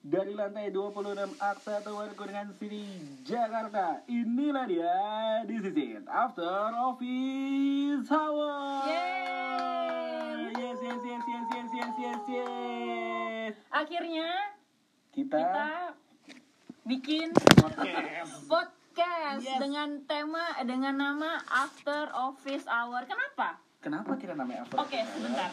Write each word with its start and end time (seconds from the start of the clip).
dari 0.00 0.32
lantai 0.32 0.72
26 0.72 1.36
Aksa 1.38 1.84
Tower 1.84 2.08
Kuningan 2.14 2.56
City, 2.56 2.84
Jakarta. 3.22 4.00
Inilah 4.06 4.64
dia, 4.64 4.96
this 5.44 5.60
is 5.62 5.76
it, 5.76 6.04
After 6.06 6.48
Office 6.72 8.08
Hour. 8.08 8.88
Yeay. 8.88 10.50
Yes, 10.50 10.78
yes, 10.78 11.00
yes, 11.02 11.22
yes, 11.22 11.46
yes, 11.46 11.68
yes, 11.70 11.94
yes, 11.98 12.22
yes. 12.26 13.52
Akhirnya 13.70 14.28
Kita, 15.10 15.36
kita 15.36 15.68
bikin 16.82 17.28
podcast. 17.58 18.32
podcast 18.46 19.42
Yes. 19.42 19.56
dengan 19.58 20.04
tema 20.04 20.44
dengan 20.60 20.94
nama 20.94 21.30
After 21.46 22.08
Office 22.14 22.64
Hour. 22.66 23.04
Kenapa? 23.04 23.56
Kenapa 23.80 24.12
kita 24.14 24.32
namanya 24.34 24.64
After 24.64 24.76
Oke, 24.78 24.96
Hour? 24.96 25.08
sebentar. 25.10 25.50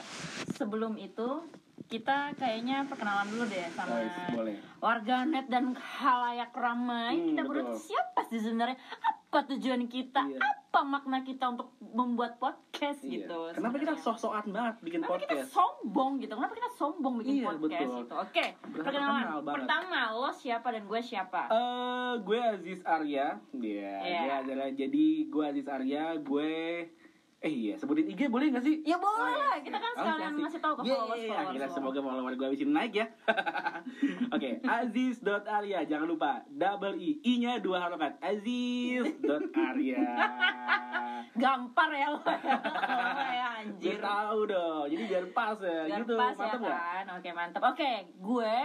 Sebelum 0.53 0.93
itu 0.97 1.43
kita 1.87 2.35
kayaknya 2.35 2.83
perkenalan 2.83 3.27
dulu 3.27 3.47
deh 3.47 3.63
sama 3.71 4.03
boleh. 4.29 4.59
warganet 4.77 5.47
dan 5.47 5.71
halayak 5.73 6.51
ramai. 6.51 7.15
Hmm, 7.15 7.27
kita 7.29 7.41
berdua 7.41 7.63
betul. 7.65 7.79
siapa 7.81 8.21
sih 8.25 8.39
sebenarnya? 8.39 8.75
Apa 8.99 9.47
tujuan 9.49 9.83
kita? 9.85 10.21
Iya. 10.25 10.39
Apa 10.67 10.79
makna 10.83 11.19
kita 11.21 11.47
untuk 11.49 11.71
membuat 11.81 12.37
podcast 12.37 12.99
Iya. 13.01 13.23
gitu? 13.23 13.39
Kenapa 13.51 13.75
kita 13.75 13.95
sebenarnya? 13.95 14.03
sok-sokan 14.05 14.45
banget 14.49 14.75
bikin 14.79 14.99
Kenapa 14.99 15.15
kita 15.15 15.33
podcast? 15.33 15.49
sombong 15.49 16.11
gitu? 16.17 16.33
Kenapa 16.33 16.53
kita 16.53 16.69
sombong 16.73 17.13
bikin 17.17 17.33
Iya, 17.33 17.45
podcast 17.47 17.63
betul. 17.63 17.97
gitu? 17.97 18.13
Oke, 18.17 18.45
Berasa 18.67 18.83
perkenalan. 18.83 19.23
Pertama, 19.47 19.99
lo 20.13 20.31
siapa 20.33 20.67
dan 20.69 20.83
gue 20.83 21.01
siapa? 21.01 21.41
Eh, 21.49 22.13
gue 22.21 22.39
Aziz 22.39 22.79
Arya. 22.83 23.27
Dia, 23.49 23.93
Iya. 23.97 24.19
dia 24.19 24.33
adalah 24.41 24.69
jadi 24.69 25.05
gue 25.25 25.43
Aziz 25.45 25.67
Arya, 25.67 26.03
gue 26.17 26.51
Eh 27.47 27.53
iya, 27.63 27.73
sebutin 27.73 28.03
IG 28.05 28.27
boleh 28.27 28.51
gak 28.51 28.59
sih? 28.59 28.83
Ya 28.83 28.99
boleh 28.99 29.23
Oh, 29.23 29.39
lah, 29.39 29.55
iya. 29.55 29.63
kita 29.63 29.77
kan 29.77 29.87
Oh, 29.89 29.97
sekalian 29.97 30.19
kasih. 30.27 30.43
ngasih 30.43 30.59
tahu 30.59 30.73
ke 30.73 30.81
Yeay, 30.81 30.91
followers-followers 30.91 31.39
akhirnya 31.41 31.63
lo. 31.63 31.73
semoga 31.73 31.99
follower 32.01 32.33
gue 32.33 32.45
abis 32.45 32.59
ini 32.59 32.73
naik 32.73 32.93
ya. 32.93 33.05
Oke, 34.35 34.49
Aziz.arya, 34.61 35.79
jangan 35.85 36.07
lupa 36.07 36.31
double 36.49 36.95
I, 36.97 37.09
I-nya 37.23 37.53
dua 37.57 37.77
harokat. 37.81 38.19
Aziz.arya. 38.19 40.03
Gampar 41.37 41.89
ya 41.93 42.07
lo 42.09 42.19
ya, 42.19 42.35
ya 42.35 43.47
Gue 43.63 43.93
anjir. 43.93 43.97
tahu 43.97 44.39
dong, 44.45 44.85
jadi 44.87 45.03
biar 45.05 45.25
pas 45.31 45.55
ya, 45.55 45.79
Biar 45.85 45.99
gitu. 46.01 46.13
pas 46.15 46.33
ya 46.33 46.49
nggak? 46.51 46.59
kan? 46.73 47.05
Oke 47.15 47.29
mantap. 47.31 47.61
Oke, 47.63 47.91
gue 48.11 48.55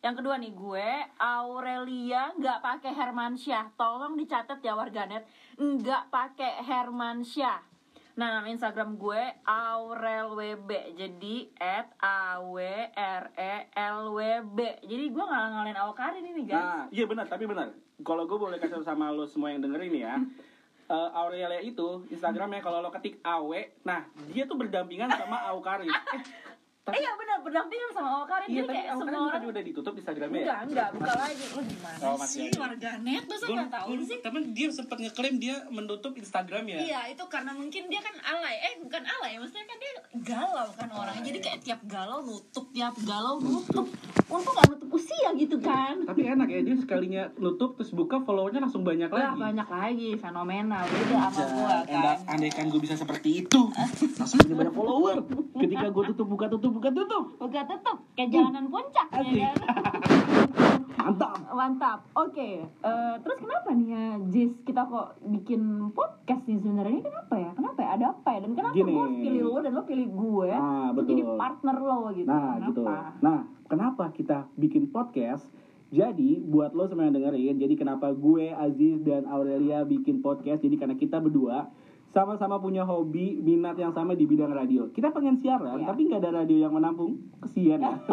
yang 0.00 0.14
kedua 0.14 0.34
nih 0.36 0.50
gue 0.50 0.88
Aurelia 1.18 2.34
nggak 2.34 2.58
pakai 2.60 2.90
Hermansyah. 2.90 3.64
Tolong 3.74 4.16
dicatat 4.16 4.58
ya 4.58 4.74
warganet, 4.74 5.22
nggak 5.54 6.08
pakai 6.08 6.58
Hermansyah. 6.60 7.73
Nah, 8.14 8.38
nama 8.38 8.46
Instagram 8.46 8.94
gue 8.94 9.22
aurelwb. 9.42 10.70
Jadi 10.94 11.50
at 11.58 11.90
a 11.98 12.38
w 12.38 12.62
r 12.94 13.24
e 13.34 13.54
l 13.74 13.98
w 14.14 14.18
b. 14.54 14.58
Jadi 14.86 15.04
gue 15.10 15.24
nggak 15.26 15.44
ngalahin 15.50 15.78
Awkarin 15.82 16.22
ini 16.22 16.42
guys. 16.46 16.62
Nah, 16.62 16.84
iya 16.94 17.04
benar, 17.10 17.26
tapi 17.26 17.50
benar. 17.50 17.74
Kalau 18.06 18.22
gue 18.30 18.38
boleh 18.38 18.62
kasih 18.62 18.86
sama 18.86 19.10
lo 19.10 19.26
semua 19.26 19.50
yang 19.50 19.66
dengerin 19.66 19.94
ya. 19.98 20.14
eh, 20.94 21.10
Aurelia 21.10 21.58
itu 21.58 22.06
Instagramnya 22.06 22.62
kalau 22.62 22.78
lo 22.78 22.94
ketik 22.94 23.18
awe, 23.26 23.60
nah 23.82 24.06
dia 24.30 24.46
tuh 24.46 24.62
berdampingan 24.62 25.10
sama 25.18 25.50
Aukarin. 25.50 25.90
Eh, 26.84 26.92
Eh, 26.92 27.00
iya 27.00 27.12
benar 27.14 27.40
berdampingan 27.40 27.90
sama 27.90 28.08
Awkarin. 28.18 28.44
iya 28.44 28.54
Jadi 28.54 28.66
tapi 28.66 28.76
kayak 28.76 28.92
semua 28.94 29.20
orang 29.24 29.42
udah 29.46 29.62
ditutup 29.62 29.92
Instagramnya 29.94 30.36
ya? 30.36 30.44
Enggak, 30.44 30.60
enggak, 30.66 30.88
buka 30.92 31.12
lagi. 31.16 31.44
Lo 31.46 31.60
gimana 31.64 31.96
Oh, 32.04 32.16
sih 32.22 32.48
warganet? 32.54 33.24
Masa 33.24 33.46
nggak 33.46 33.70
tahu 33.70 33.88
gua- 33.90 34.04
sih? 34.04 34.18
Tapi 34.20 34.38
dia 34.50 34.68
sempat 34.68 34.96
ngeklaim 34.98 35.36
dia 35.38 35.56
menutup 35.68 36.12
Instagramnya. 36.12 36.76
Iya, 36.78 37.00
itu 37.08 37.24
karena 37.26 37.52
mungkin 37.52 37.82
dia 37.88 38.00
kan 38.00 38.12
alay. 38.22 38.56
Eh, 38.62 38.74
bukan 38.78 39.00
alay, 39.02 39.32
maksudnya 39.34 39.64
kan 39.64 39.78
dia 39.78 39.92
galau 40.22 40.68
kan 40.70 40.88
orangnya. 40.90 41.24
Jadi 41.24 41.38
kayak 41.40 41.60
tiap 41.62 41.80
galau 41.84 42.20
nutup, 42.20 42.68
tiap 42.70 42.92
galau 43.00 43.40
nutup. 43.40 43.88
Untung 44.26 44.52
gak 44.52 44.68
nutup 44.68 44.88
usia 44.90 45.30
gitu 45.34 45.56
kan. 45.58 45.94
Tapi 46.02 46.20
enak 46.26 46.48
ya 46.48 46.60
dia 46.60 46.76
sekalinya 46.76 47.32
nutup 47.34 47.74
terus 47.74 47.92
buka 47.92 48.20
followernya 48.20 48.60
langsung 48.60 48.82
banyak 48.82 49.08
Lah, 49.08 49.32
lagi. 49.32 49.40
banyak 49.42 49.68
lagi 49.70 50.08
fenomenal. 50.16 50.84
Beda 50.84 51.28
sama 51.28 51.48
gua 51.50 51.76
kan. 51.82 52.16
andaikan 52.26 52.68
gue 52.68 52.76
bisa 52.78 52.92
seperti 52.94 53.40
itu, 53.42 53.60
langsung 54.18 54.36
punya 54.38 54.56
banyak 54.58 54.74
follower. 54.74 55.16
Ketika 55.54 55.86
gue 55.88 56.04
tutup, 56.10 56.26
buka 56.26 56.46
tutup, 56.48 56.73
buka 56.74 56.90
tutup. 56.90 57.24
Buka 57.38 57.62
tutup 57.70 57.98
kayak 58.18 58.34
jalanan 58.34 58.66
puncak 58.66 59.06
ya 59.30 59.54
kan. 59.54 59.56
Mantap. 61.04 61.36
Mantap. 61.52 61.98
Oke, 62.16 62.64
eh, 62.64 63.14
terus 63.20 63.36
kenapa 63.36 63.76
nih 63.76 63.92
ya, 63.92 64.04
Jis? 64.24 64.52
Kita 64.64 64.88
kok 64.88 65.20
bikin 65.20 65.92
podcast 65.92 66.48
nih 66.48 66.56
sebenarnya? 66.64 66.96
Ini 66.96 67.04
Kenapa 67.04 67.34
ya? 67.36 67.50
Kenapa 67.52 67.78
ya? 67.84 67.90
Ada 67.92 68.04
apa 68.16 68.28
ya? 68.32 68.38
Dan 68.40 68.52
kenapa 68.56 68.74
Gini. 68.74 68.92
gue 68.96 69.06
pilih 69.20 69.42
lo 69.44 69.56
dan 69.60 69.72
lo 69.76 69.82
pilih 69.84 70.08
gue? 70.08 70.50
Ah, 70.56 70.90
untuk 70.90 71.04
betul. 71.04 71.10
jadi 71.12 71.22
partner 71.36 71.76
lo 71.76 72.00
gitu. 72.16 72.28
Nah, 72.32 72.40
kenapa? 72.40 72.66
gitu. 72.72 72.82
Nah, 73.20 73.40
kenapa 73.68 74.04
kita 74.16 74.38
bikin 74.56 74.82
podcast? 74.88 75.44
Jadi, 75.92 76.40
buat 76.40 76.72
lo 76.72 76.88
semua 76.88 77.06
yang 77.06 77.14
dengerin, 77.14 77.54
jadi 77.60 77.74
kenapa 77.76 78.10
gue, 78.16 78.50
Aziz, 78.50 78.98
dan 79.04 79.28
Aurelia 79.28 79.84
bikin 79.84 80.24
podcast? 80.24 80.64
Jadi 80.64 80.74
karena 80.80 80.96
kita 80.96 81.20
berdua 81.20 81.68
sama-sama 82.14 82.62
punya 82.62 82.86
hobi, 82.86 83.42
minat 83.42 83.74
yang 83.74 83.90
sama 83.90 84.14
di 84.14 84.22
bidang 84.22 84.54
radio. 84.54 84.86
Kita 84.88 85.10
pengen 85.10 85.34
siaran, 85.34 85.82
Iya. 85.82 85.90
tapi 85.90 86.00
nggak 86.06 86.22
ada 86.22 86.30
radio 86.40 86.62
yang 86.62 86.70
menampung. 86.70 87.18
Kesian 87.42 87.82
ya. 87.82 87.98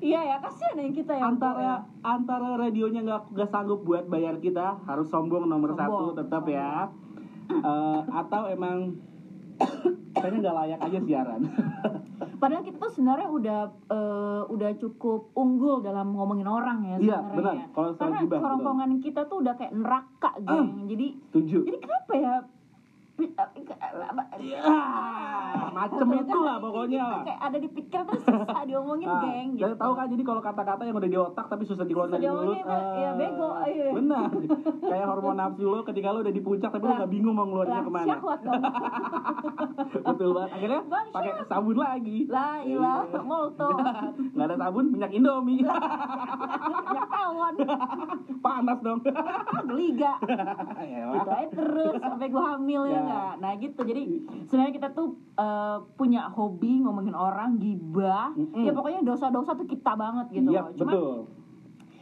Iya 0.00 0.20
ya, 0.24 0.36
kasihan 0.40 0.80
ya 0.80 0.88
kita 0.96 1.12
ya. 1.12 1.22
antara 1.28 1.84
antara 2.00 2.56
radionya 2.56 3.04
nggak 3.04 3.36
nggak 3.36 3.50
sanggup 3.52 3.84
buat 3.84 4.08
bayar 4.08 4.40
kita, 4.40 4.80
harus 4.88 5.12
sombong 5.12 5.44
nomor 5.44 5.76
Sombong, 5.76 6.16
satu 6.16 6.24
tetap 6.24 6.48
ya. 6.48 6.88
Eh, 7.52 8.00
atau 8.08 8.48
emang 8.48 8.96
kayaknya 10.20 10.38
nggak 10.44 10.56
layak 10.56 10.80
aja 10.80 10.98
siaran. 11.02 11.40
Padahal 12.40 12.62
kita 12.64 12.76
tuh 12.80 12.92
sebenarnya 12.92 13.28
udah 13.28 13.60
eh, 13.92 14.42
udah 14.48 14.70
cukup 14.80 15.32
unggul 15.36 15.84
dalam 15.84 16.16
ngomongin 16.16 16.48
orang 16.48 16.78
ya 16.84 16.96
Iya, 16.96 17.18
benar. 17.36 17.54
Kalau 17.72 17.90
soal 17.92 18.16
Karena 18.16 18.20
kerongkongan 18.28 18.90
kita 19.00 19.20
tuh 19.28 19.44
udah 19.44 19.54
kayak 19.56 19.72
neraka, 19.76 20.30
geng. 20.40 20.88
Jadi 20.88 21.06
Setuju. 21.28 21.58
jadi 21.68 21.78
kenapa 21.80 22.12
ya? 22.16 22.34
Pi- 23.20 23.36
eh, 23.36 23.92
Ya, 24.40 24.64
macem 25.70 26.06
itu 26.14 26.38
lah 26.38 26.56
pokoknya. 26.58 27.04
Kayak 27.22 27.40
ada 27.42 27.58
di 27.58 27.68
pikir 27.68 28.00
terus 28.02 28.22
susah 28.22 28.62
diomongin, 28.68 29.06
Ah, 29.06 29.20
geng. 29.22 29.48
Gitu. 29.54 29.74
tahu 29.74 29.92
kan 29.92 30.06
jadi 30.06 30.22
kalau 30.22 30.40
kata-kata 30.40 30.82
yang 30.82 30.96
udah 30.96 31.06
di 31.06 31.18
otak 31.18 31.46
tapi 31.46 31.62
susah 31.62 31.84
dikeluarin 31.84 32.12
dari 32.12 32.24
mulut. 32.24 32.56
diomongin, 32.56 32.64
ya, 32.64 32.78
eh, 33.02 33.12
bego, 33.14 33.48
iya. 33.66 33.88
Benar. 33.92 34.28
Kayak 34.90 35.06
hormon 35.06 35.36
nafsu 35.36 35.66
lo 35.66 35.80
ketika 35.82 36.08
lo 36.08 36.18
udah 36.20 36.30
di 36.30 36.40
puncak 36.40 36.70
tapi 36.70 36.82
lo 36.82 36.94
nggak 36.94 37.10
bingung 37.10 37.34
mau 37.34 37.44
ngeluarinnya 37.44 37.82
ke 37.82 37.92
mana. 37.92 38.06
syahwat 38.08 38.38
dong. 38.40 38.62
Betul 40.06 40.28
banget. 40.32 40.50
Akhirnya 40.52 40.80
pakai 41.10 41.30
sabun 41.44 41.76
lagi. 41.76 42.18
Lah, 42.26 42.56
ilah, 42.62 42.98
Iya. 43.04 43.20
molto. 43.20 43.68
Nggak 44.32 44.46
ada 44.46 44.56
sabun, 44.58 44.84
minyak 44.88 45.12
Indomie. 45.12 45.60
Banyak 45.60 47.06
tawon. 47.06 47.54
Panas 48.40 48.78
dong. 48.80 49.00
Geliga. 49.66 50.12
ya, 50.80 51.02
gitu 51.12 51.30
aja 51.30 51.48
terus 51.50 51.94
sampai 51.98 52.26
gue 52.28 52.42
hamil 52.42 52.82
ya 52.86 52.98
Ya. 53.00 53.09
Nggak 53.10 53.32
nah 53.36 53.52
gitu 53.56 53.80
jadi 53.82 54.02
sebenarnya 54.44 54.72
kita 54.72 54.88
tuh 54.90 55.08
eh, 55.34 55.78
punya 55.94 56.28
hobi 56.28 56.80
ngomongin 56.80 57.12
orang 57.12 57.58
gibah 57.58 58.30
Mm-mm. 58.32 58.62
ya 58.62 58.70
pokoknya 58.70 59.02
dosa-dosa 59.02 59.52
tuh 59.52 59.66
kita 59.66 59.92
banget 59.94 60.26
gitu 60.32 60.48
Iya, 60.48 60.62
loh 60.62 60.72
cuman 60.72 60.94
betul. 60.94 61.16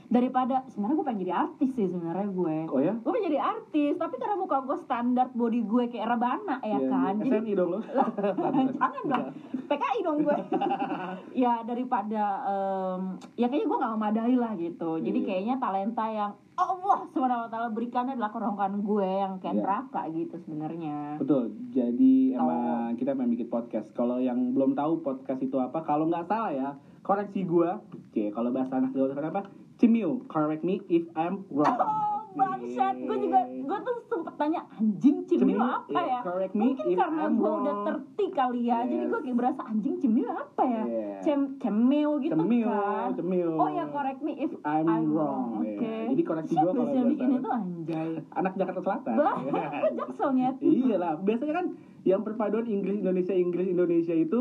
Daripada 0.08 0.64
sebenarnya 0.66 0.96
gue 0.96 1.06
pengen 1.06 1.22
jadi 1.22 1.34
artis 1.38 1.70
sih 1.70 1.86
sebenarnya 1.86 2.28
gue 2.28 2.56
Oh 2.66 2.80
ya? 2.80 2.94
gue 2.94 3.10
pengen 3.10 3.28
jadi 3.28 3.40
artis 3.40 3.92
tapi 3.94 4.16
karena 4.16 4.34
muka 4.34 4.60
gue 4.60 4.76
standar 4.78 5.28
body 5.30 5.60
gue 5.62 5.84
kayak 5.86 6.08
rebana 6.08 6.56
ya 6.60 6.78
Iya, 6.78 6.88
kan 6.88 7.14
iya. 7.14 7.22
jadi 7.22 7.36
SNI 7.38 7.52
dong 7.54 7.68
lo. 7.68 7.80
jangan 8.74 9.04
dong 9.04 9.24
PKI 9.68 9.98
dong 10.00 10.18
gue 10.22 10.36
ya 11.44 11.60
daripada 11.62 12.24
em, 12.42 13.02
ya 13.34 13.46
kayaknya 13.46 13.66
gue 13.66 13.78
nggak 13.78 13.94
memadai 13.94 14.34
lah 14.34 14.52
gitu 14.54 14.90
jadi 14.98 15.18
Iya. 15.18 15.26
kayaknya 15.26 15.54
talenta 15.58 16.06
yang 16.08 16.30
Allah 16.54 16.98
SWT 17.06 17.54
berikan 17.70 18.08
adalah 18.08 18.30
kerongkongan 18.30 18.80
gue 18.80 19.06
yang 19.06 19.32
kayak 19.36 19.54
Iya. 19.54 19.62
neraka 19.62 20.02
gitu 20.08 20.36
sebenarnya 20.38 20.96
Betul. 21.18 21.44
Jadi 21.68 22.32
Oh. 22.32 22.40
emang 22.40 22.60
kita 22.94 23.12
memang 23.12 23.30
bikin 23.30 23.46
podcast. 23.46 23.92
Kalau 23.92 24.16
yang 24.16 24.50
belum 24.50 24.72
tahu 24.72 25.02
podcast 25.02 25.38
itu 25.38 25.54
apa, 25.56 25.82
kalau 25.82 26.06
nggak 26.06 26.24
salah 26.24 26.50
ya, 26.50 26.68
koreksi 27.00 27.42
gua. 27.42 27.78
C, 28.08 28.30
kalau 28.30 28.50
bahasa 28.50 28.74
anak 28.74 28.90
itu 28.90 29.04
apa? 29.04 29.44
Cemil. 29.78 30.26
Correct 30.26 30.66
me 30.66 30.82
if 30.90 31.06
I'm 31.14 31.46
wrong. 31.48 31.78
Oh 31.78 32.08
bangsat, 32.38 32.94
gue 33.02 33.16
juga 33.18 33.40
gue 33.50 33.78
tuh 33.82 33.96
sempet 34.06 34.34
tanya 34.38 34.62
anjing 34.78 35.26
cemil 35.26 35.58
Cemil, 35.58 35.58
apa 35.58 35.90
iya, 35.90 36.06
ya? 36.06 36.20
correct 36.22 36.54
me 36.54 36.62
Mungkin 36.70 36.86
if 36.86 36.98
karena 36.98 37.22
I'm 37.26 37.34
gue 37.34 37.50
udah 37.50 37.74
terti 37.82 38.26
kali 38.30 38.60
ya, 38.70 38.78
jadi 38.86 39.02
Yes. 39.02 39.10
gue 39.10 39.20
kayak 39.26 39.36
berasa 39.36 39.60
anjing 39.66 39.96
cemil 39.98 40.28
apa 40.30 40.62
ya? 40.62 40.84
Iya. 40.86 41.14
Cem 41.26 41.40
cemil 41.58 42.10
gitu 42.22 42.32
Cemil, 42.38 42.68
kan? 42.70 43.10
cemil. 43.18 43.50
Oh 43.58 43.70
ya 43.70 43.84
correct 43.90 44.20
me 44.22 44.32
if 44.38 44.52
I'm 44.62 44.86
wrong. 45.10 45.66
Oke. 45.66 45.82
Iya. 45.82 46.14
Jadi 46.14 46.22
koreksi 46.22 46.54
gua 46.54 46.70
kalau 46.70 46.92
yang 46.94 47.08
bikin 47.10 47.28
itu 47.42 47.48
anjay? 47.50 48.10
Anak 48.38 48.52
Jakarta 48.54 48.80
Selatan. 48.86 49.14
Bah, 49.18 49.36
gue 49.42 49.90
jakselnya. 49.98 50.48
iya 50.78 50.94
lah. 50.94 51.12
Biasanya 51.18 51.54
kan 51.58 51.66
yang 52.06 52.20
perpaduan 52.22 52.66
Inggris 52.70 53.02
Indonesia 53.02 53.34
Inggris 53.34 53.66
Indonesia 53.66 54.14
itu 54.14 54.40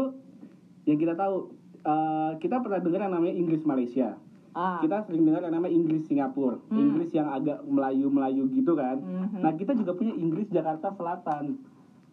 yang 0.86 0.98
kita 1.02 1.18
tahu 1.18 1.50
eh, 1.82 2.32
kita 2.38 2.62
pernah 2.62 2.78
dengar 2.78 3.10
yang 3.10 3.14
namanya 3.18 3.34
Inggris 3.34 3.66
Malaysia. 3.66 4.22
Ah. 4.58 4.82
Kita 4.82 5.06
sering 5.06 5.22
dengar 5.22 5.46
yang 5.46 5.54
namanya 5.54 5.70
Inggris 5.70 6.10
Singapura, 6.10 6.58
Hmm. 6.74 6.82
Inggris 6.82 7.14
yang 7.14 7.30
agak 7.30 7.62
Melayu-Melayu 7.62 8.50
gitu 8.50 8.74
kan. 8.74 8.98
Mhm. 8.98 9.46
Nah, 9.46 9.54
kita 9.54 9.78
juga 9.78 9.94
punya 9.94 10.18
Inggris 10.18 10.50
Jakarta 10.50 10.90
Selatan. 10.98 11.62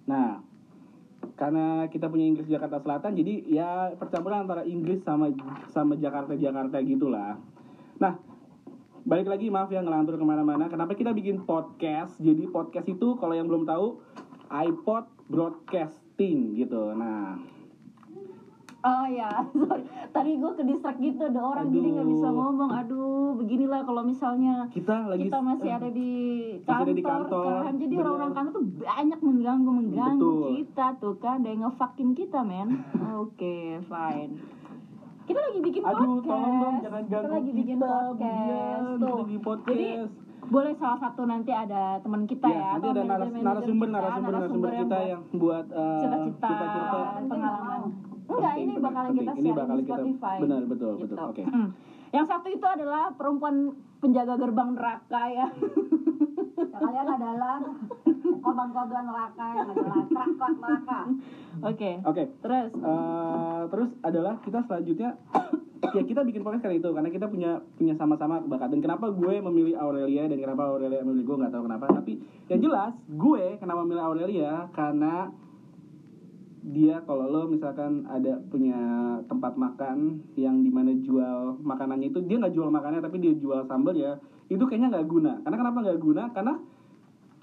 Nah, 0.05 0.45
karena 1.33 1.89
kita 1.89 2.07
punya 2.13 2.29
Inggris 2.29 2.45
Jakarta 2.45 2.79
Selatan 2.85 3.17
jadi 3.17 3.35
ya 3.49 3.69
percampuran 3.97 4.45
antara 4.45 4.63
Inggris 4.69 5.01
sama 5.01 5.33
sama 5.73 5.97
Jakarta 5.97 6.37
Jakarta 6.37 6.77
gitulah 6.85 7.41
nah 7.97 8.21
balik 9.05 9.29
lagi 9.29 9.49
maaf 9.49 9.73
ya 9.73 9.81
ngelantur 9.81 10.21
ke 10.21 10.25
mana-mana 10.25 10.69
kenapa 10.69 10.93
kita 10.93 11.17
bikin 11.17 11.43
podcast 11.49 12.21
jadi 12.21 12.45
podcast 12.53 12.87
itu 12.87 13.17
kalau 13.17 13.33
yang 13.33 13.49
belum 13.49 13.65
tahu 13.65 13.99
iPod 14.53 15.09
broadcasting 15.27 16.55
gitu 16.61 16.93
nah 16.93 17.41
Oh 18.85 19.07
ya, 19.09 19.33
sorry. 19.57 19.81
Tadi 20.13 20.31
gue 20.37 20.53
ke 20.53 20.63
distrak 20.63 21.01
gitu, 21.01 21.25
ada 21.25 21.41
orang 21.41 21.73
jadi 21.73 21.89
nggak 21.89 22.05
bisa 22.07 22.27
Aduh. 22.27 22.37
ngomong. 22.37 22.71
Aduh, 22.71 23.33
beginilah 23.35 23.81
kalau 23.81 24.05
misalnya 24.05 24.69
kita 24.69 25.09
lagi 25.09 25.25
kita 25.25 25.41
masih 25.41 25.71
ada 25.73 25.89
di 25.89 26.13
kantor, 26.61 26.85
ada 26.85 26.93
di 26.93 27.03
kantor, 27.03 27.45
kan. 27.65 27.75
Jadi 27.81 27.95
orang-orang 27.97 28.33
kantor 28.33 28.53
tuh 28.53 28.65
banyak 28.79 29.21
mengganggu 29.21 29.71
mengganggu 29.73 30.21
Betul. 30.29 30.49
kita 30.53 30.87
tuh 31.01 31.15
kan, 31.17 31.41
ada 31.41 31.49
yang 31.49 31.63
ngefakin 31.65 32.11
kita 32.13 32.41
men. 32.45 32.69
Oke, 33.25 33.81
fine. 33.83 34.33
Kita 35.25 35.41
lagi 35.41 35.59
bikin 35.59 35.81
aduh 35.81 36.05
podcast. 36.21 36.29
tolong 36.29 36.57
dong 36.61 36.77
jangan 36.85 37.03
kita 37.03 37.17
ganggu 37.17 37.33
lagi 37.33 37.51
bikin 37.51 37.75
kita, 37.75 37.89
podcast. 37.89 38.13
Budian. 38.13 38.81
Tuh. 38.85 39.09
Kita 39.09 39.25
bikin 39.25 39.41
podcast 39.41 39.71
Jadi 39.73 39.89
boleh 40.45 40.73
salah 40.77 40.99
satu 41.01 41.23
nanti 41.25 41.49
ada 41.49 41.83
teman 41.99 42.29
kita 42.29 42.45
Ya, 42.45 42.53
ya, 42.53 42.69
nanti 42.77 42.89
ada 42.93 43.03
naras- 43.03 43.33
narasumber 43.33 43.89
kita, 43.89 43.97
narasumber 43.97 44.33
narasumber 44.37 44.71
kita 44.77 44.99
yang 45.09 45.23
buat 45.33 45.67
uh, 45.73 46.01
cerita-cerita 46.05 46.45
cerita-cerita 46.45 46.99
pengalaman. 47.25 47.81
Enggak, 48.25 48.41
Penting, 48.47 48.65
ini 48.65 48.75
bakalan 48.79 49.05
penting. 49.07 49.21
kita 49.21 49.33
Ini 49.35 49.43
share 49.45 49.59
bakal 49.59 49.75
di 49.75 49.83
kita- 49.83 49.95
Spotify. 49.95 50.37
benar, 50.39 50.63
betul, 50.65 50.93
Gitu. 50.95 51.03
betul. 51.07 51.27
Oke. 51.27 51.43
Mm. 51.45 51.69
Yang 52.11 52.27
satu 52.27 52.47
itu 52.49 52.67
adalah 52.67 53.05
perempuan 53.11 53.55
penjaga 53.99 54.35
gerbang 54.37 54.71
neraka 54.73 55.23
ya. 55.29 55.47
Kalian 56.75 57.09
adalah 57.09 57.57
korban-korban 58.37 59.05
neraka 59.05 59.47
yang 59.53 59.69
adalah 59.69 60.03
trak-trak 60.05 60.53
neraka. 60.57 61.01
Oke. 61.65 61.91
Oke. 62.03 62.23
Terus 62.39 62.69
Eh, 62.75 63.63
terus 63.67 63.91
adalah 64.01 64.35
kita 64.39 64.59
selanjutnya 64.63 65.11
ya 65.87 66.03
kita 66.03 66.21
bikin 66.23 66.41
podcast 66.41 66.65
karena 66.65 66.77
itu 66.77 66.91
karena 66.91 67.07
kita 67.09 67.27
punya 67.27 67.51
punya 67.73 67.95
sama-sama 67.95 68.41
bakat 68.43 68.67
dan 68.69 68.81
kenapa 68.81 69.07
gue 69.07 69.35
memilih 69.43 69.77
Aurelia 69.77 70.25
dan 70.25 70.39
kenapa 70.39 70.67
Aurelia 70.67 71.05
memilih 71.05 71.23
gue 71.25 71.37
nggak 71.39 71.53
tahu 71.53 71.63
kenapa 71.63 71.85
tapi 71.93 72.19
yang 72.47 72.59
jelas 72.59 72.93
gue 73.07 73.45
kenapa 73.57 73.85
memilih 73.85 74.03
Aurelia 74.03 74.53
karena 74.73 75.29
dia 76.65 76.97
kalau 77.05 77.29
lo 77.29 77.45
misalkan 77.45 78.09
ada 78.09 78.41
punya 78.49 78.81
tempat 79.29 79.53
makan 79.53 80.25
yang 80.33 80.65
di 80.65 80.73
mana 80.73 80.97
jual 80.97 81.61
makanannya 81.61 82.09
itu 82.09 82.25
dia 82.25 82.41
nggak 82.41 82.57
jual 82.57 82.73
makanannya 82.73 83.05
tapi 83.05 83.21
dia 83.21 83.37
jual 83.37 83.69
sambal 83.69 83.93
ya 83.93 84.17
itu 84.49 84.65
kayaknya 84.65 84.97
nggak 84.97 85.09
guna 85.09 85.33
karena 85.45 85.57
kenapa 85.61 85.79
nggak 85.85 86.01
guna 86.01 86.23
karena 86.33 86.55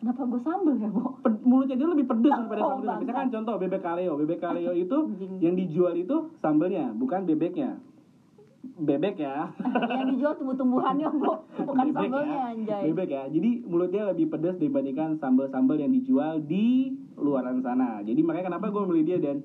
kenapa 0.01 0.25
gue 0.25 0.41
sambel 0.41 0.75
ya, 0.81 0.89
Bo? 0.89 1.21
ped- 1.21 1.45
mulutnya 1.45 1.77
dia 1.77 1.85
lebih 1.85 2.09
pedes 2.09 2.33
daripada 2.33 2.61
Oh. 2.65 2.97
Misalkan 3.05 3.29
contoh 3.29 3.55
bebek 3.61 3.81
kaleo, 3.85 4.13
bebek 4.17 4.39
kaleo 4.41 4.73
itu 4.89 4.97
yang 5.37 5.53
dijual 5.53 5.93
itu 5.93 6.15
sambelnya, 6.41 6.89
bukan 6.89 7.21
bebeknya. 7.29 7.77
Bebek 8.61 9.17
ya. 9.17 9.49
yang 9.89 10.09
dijual 10.13 10.33
tumbuh-tumbuhannya. 10.37 11.07
Bukan 11.09 11.85
Bebek 11.89 12.09
sambelnya, 12.09 12.37
ya. 12.37 12.51
anjay. 12.53 12.81
Bebek 12.89 13.09
ya. 13.09 13.23
Jadi 13.29 13.49
mulutnya 13.65 14.03
lebih 14.13 14.29
pedas 14.29 14.57
dibandingkan 14.57 15.17
sambal-sambal 15.17 15.77
yang 15.77 15.89
dijual 15.93 16.41
di 16.41 16.93
luaran 17.17 17.61
sana. 17.61 18.01
Jadi 18.05 18.21
makanya 18.21 18.53
kenapa 18.53 18.69
gue 18.69 18.83
milih 18.85 19.03
dia 19.05 19.17
dan 19.21 19.41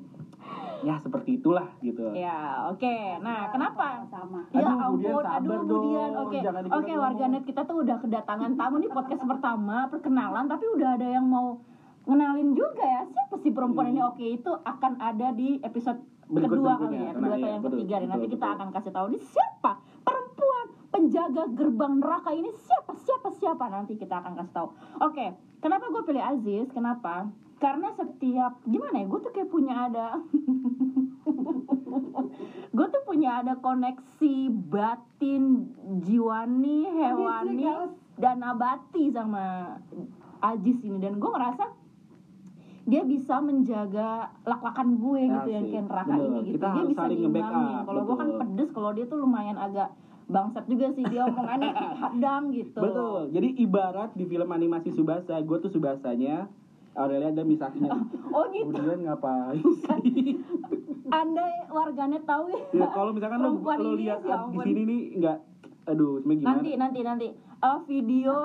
ya 0.84 1.00
seperti 1.00 1.40
itulah 1.40 1.68
gitu. 1.80 2.12
Ya, 2.12 2.68
oke. 2.68 2.96
Nah, 3.24 3.48
kenapa? 3.48 4.04
Sama. 4.12 4.44
Ya 4.52 4.68
ampun, 4.68 5.24
sabar 5.24 5.40
aduh 5.40 5.60
dong. 5.64 5.84
Budian. 5.88 6.10
Oke, 6.20 6.38
oke 6.68 6.92
warganet 6.96 7.42
kita 7.48 7.64
tuh 7.64 7.80
udah 7.80 7.96
kedatangan 8.00 8.52
tamu 8.56 8.80
nih 8.84 8.92
podcast 8.92 9.24
pertama, 9.24 9.88
perkenalan, 9.88 10.44
tapi 10.44 10.64
udah 10.76 11.00
ada 11.00 11.08
yang 11.08 11.24
mau 11.24 11.60
ngenalin 12.06 12.54
juga 12.54 12.84
ya 12.86 13.02
siapa 13.10 13.34
sih 13.42 13.50
perempuan 13.50 13.90
ini? 13.90 14.00
Oke, 14.04 14.24
itu 14.38 14.52
akan 14.52 15.00
ada 15.00 15.34
di 15.34 15.58
episode 15.64 15.98
Hmm. 15.98 16.15
Berikut- 16.26 16.58
kedua 16.58 16.72
kali 16.76 16.96
ya, 16.98 17.10
kedua 17.14 17.28
atau 17.30 17.38
iya, 17.38 17.48
yang 17.54 17.62
betul, 17.62 17.78
ketiga. 17.78 17.94
Dan 17.94 18.02
betul, 18.02 18.12
nanti 18.12 18.26
kita 18.26 18.42
betul. 18.42 18.56
akan 18.58 18.68
kasih 18.74 18.92
tahu 18.92 19.06
nih 19.14 19.22
siapa 19.22 19.72
perempuan 20.02 20.66
penjaga 20.90 21.42
gerbang 21.54 21.94
neraka 22.02 22.30
ini 22.32 22.50
siapa 22.50 22.92
siapa 22.98 23.28
siapa 23.30 23.64
nanti 23.70 23.92
kita 23.94 24.14
akan 24.18 24.32
kasih 24.34 24.54
tahu. 24.54 24.68
Oke, 25.02 25.26
kenapa 25.60 25.84
gue 25.86 26.02
pilih 26.02 26.22
Aziz? 26.22 26.66
Kenapa? 26.72 27.30
Karena 27.56 27.88
setiap 27.92 28.60
gimana 28.66 29.00
ya, 29.00 29.06
gue 29.08 29.20
tuh 29.22 29.32
kayak 29.32 29.48
punya 29.48 29.88
ada 29.88 30.06
gue 32.76 32.86
tuh 32.92 33.02
punya 33.08 33.40
ada 33.40 33.56
koneksi 33.56 34.34
batin 34.68 35.72
jiwani 36.04 36.84
hewani 36.84 37.64
dan 38.16 38.40
nabati 38.40 39.08
sama 39.08 39.76
Ajis 40.36 40.76
ini 40.84 41.00
dan 41.00 41.16
gue 41.16 41.30
ngerasa 41.32 41.64
dia 42.86 43.02
bisa 43.02 43.42
menjaga 43.42 44.08
lak-lakan 44.46 44.88
gue 44.96 45.20
gitu 45.26 45.48
yang 45.50 45.64
Asik. 45.66 45.72
kayak 45.74 45.84
neraka 45.90 46.06
Bener. 46.08 46.22
ini 46.24 46.38
gitu 46.40 46.54
Kita 46.54 46.68
dia 46.70 46.84
bisa 46.86 47.02
ngimbangin 47.10 47.76
kalau 47.82 48.00
gue 48.00 48.16
kan 48.16 48.28
pedes 48.38 48.70
kalau 48.70 48.90
dia 48.94 49.04
tuh 49.04 49.18
lumayan 49.18 49.58
agak 49.58 49.88
bangsat 50.26 50.64
juga 50.66 50.86
sih 50.90 51.04
dia 51.06 51.22
omongannya 51.24 51.70
hadang 52.02 52.42
gitu 52.50 52.78
Betul. 52.78 53.20
Jadi 53.30 53.48
ibarat 53.60 54.10
di 54.14 54.24
film 54.24 54.48
animasi 54.48 54.90
Subasa, 54.90 55.38
gue 55.38 55.56
tuh 55.60 55.70
Subasanya 55.70 56.46
Aurelia 56.94 57.28
dan 57.28 57.44
Misakinya. 57.44 57.90
oh 58.34 58.46
gitu 58.48 58.70
Kemudian 58.70 59.02
ngapain 59.02 59.60
sih? 60.00 60.38
anda 61.06 61.46
warganet 61.68 62.22
tahu 62.22 62.50
ya 62.50 62.82
ya, 62.82 62.86
kalau 62.90 63.14
misalkan 63.14 63.38
lo, 63.38 63.54
lo 63.54 63.70
ini, 63.78 64.02
lihat 64.02 64.20
ya 64.22 64.42
di 64.46 64.58
sini 64.58 64.80
nih 64.82 65.00
nggak 65.22 65.38
aduh 65.86 66.18
sebenarnya 66.18 66.40
gimana? 66.40 66.52
Nanti 66.52 66.70
nanti 66.76 67.00
nanti. 67.00 67.28
Eh, 67.56 67.78
video 67.88 68.36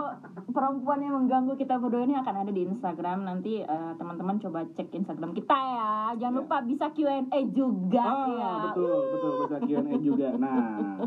perempuan 0.47 0.99
yang 0.99 1.19
mengganggu 1.19 1.53
kita 1.53 1.75
berdua 1.75 2.01
ini 2.01 2.15
akan 2.15 2.35
ada 2.37 2.49
di 2.49 2.63
Instagram. 2.63 3.21
Nanti 3.21 3.59
eh, 3.59 3.91
teman-teman 3.95 4.39
coba 4.39 4.63
cek 4.69 4.87
Instagram 4.89 5.33
kita 5.33 5.51
ya. 5.51 5.91
Jangan 6.15 6.31
Ya. 6.31 6.39
lupa 6.39 6.57
bisa 6.61 6.85
Q&A 6.89 7.19
juga 7.49 8.03
ah 8.03 8.27
ya. 8.29 8.53
betul 8.65 8.87
betul. 9.11 9.31
Bisa 9.41 9.57
Q&A 9.59 9.93
juga. 9.99 10.27
Nah 10.39 11.05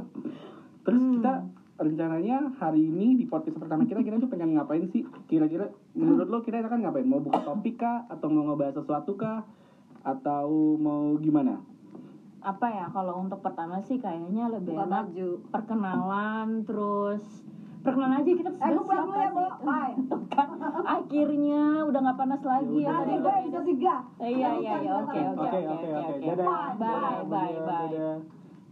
terus 0.85 1.01
Hmm. 1.01 1.13
kita 1.17 1.33
rencananya 1.75 2.55
hari 2.55 2.83
ini 2.85 3.17
di 3.17 3.25
podcast 3.25 3.57
pertama 3.57 3.83
kita 3.83 3.99
kita 3.99 4.19
tuh 4.19 4.29
pengen 4.29 4.55
ngapain 4.55 4.85
sih? 4.87 5.01
Kira-kira 5.25 5.67
menurut 5.93 6.29
lo 6.29 6.39
kita 6.41 6.61
akan 6.61 6.83
ngapain? 6.83 7.03
Mau 7.03 7.19
buka 7.19 7.41
topik 7.41 7.79
kah? 7.79 8.05
Atau 8.07 8.29
mau 8.29 8.47
ngebahas 8.47 8.77
sesuatu 8.77 9.17
kah? 9.17 9.43
Atau 10.03 10.77
mau 10.77 11.17
gimana 11.17 11.59
apa 12.45 12.67
ya 12.69 12.87
kalau 12.89 13.19
untuk 13.19 13.41
pertama 13.41 13.81
sih 13.81 13.97
kayaknya 13.97 14.47
lebih 14.49 14.75
Buka 14.75 14.85
enak 14.85 15.05
baju. 15.09 15.29
perkenalan 15.49 16.49
terus 16.63 17.25
perkenalan 17.81 18.17
aja 18.19 18.31
kita 18.31 18.51
Eh, 18.55 18.69
gue 18.71 18.83
pulang 18.83 19.07
dulu 19.07 19.19
ya. 19.19 19.31
Bye. 19.59 19.95
kan 20.35 20.49
akhirnya 20.85 21.63
udah 21.83 22.01
nggak 22.01 22.19
panas 22.19 22.43
lagi 22.43 22.79
ya, 22.79 22.89
Ya 22.91 22.95
tadi 22.99 23.15
udah 23.49 23.65
tiga. 23.65 23.95
Eh, 24.19 24.31
iya 24.35 24.49
iya 24.55 24.75
iya 24.79 24.93
oke 24.99 25.19
oke 25.33 25.41
oke 25.41 25.59
oke 25.59 25.59
oke 25.67 25.89
oke 25.91 26.13
oke 26.15 26.27
dadah 26.27 26.47
bye 26.75 27.23
bye 27.25 27.59
bye 27.59 27.89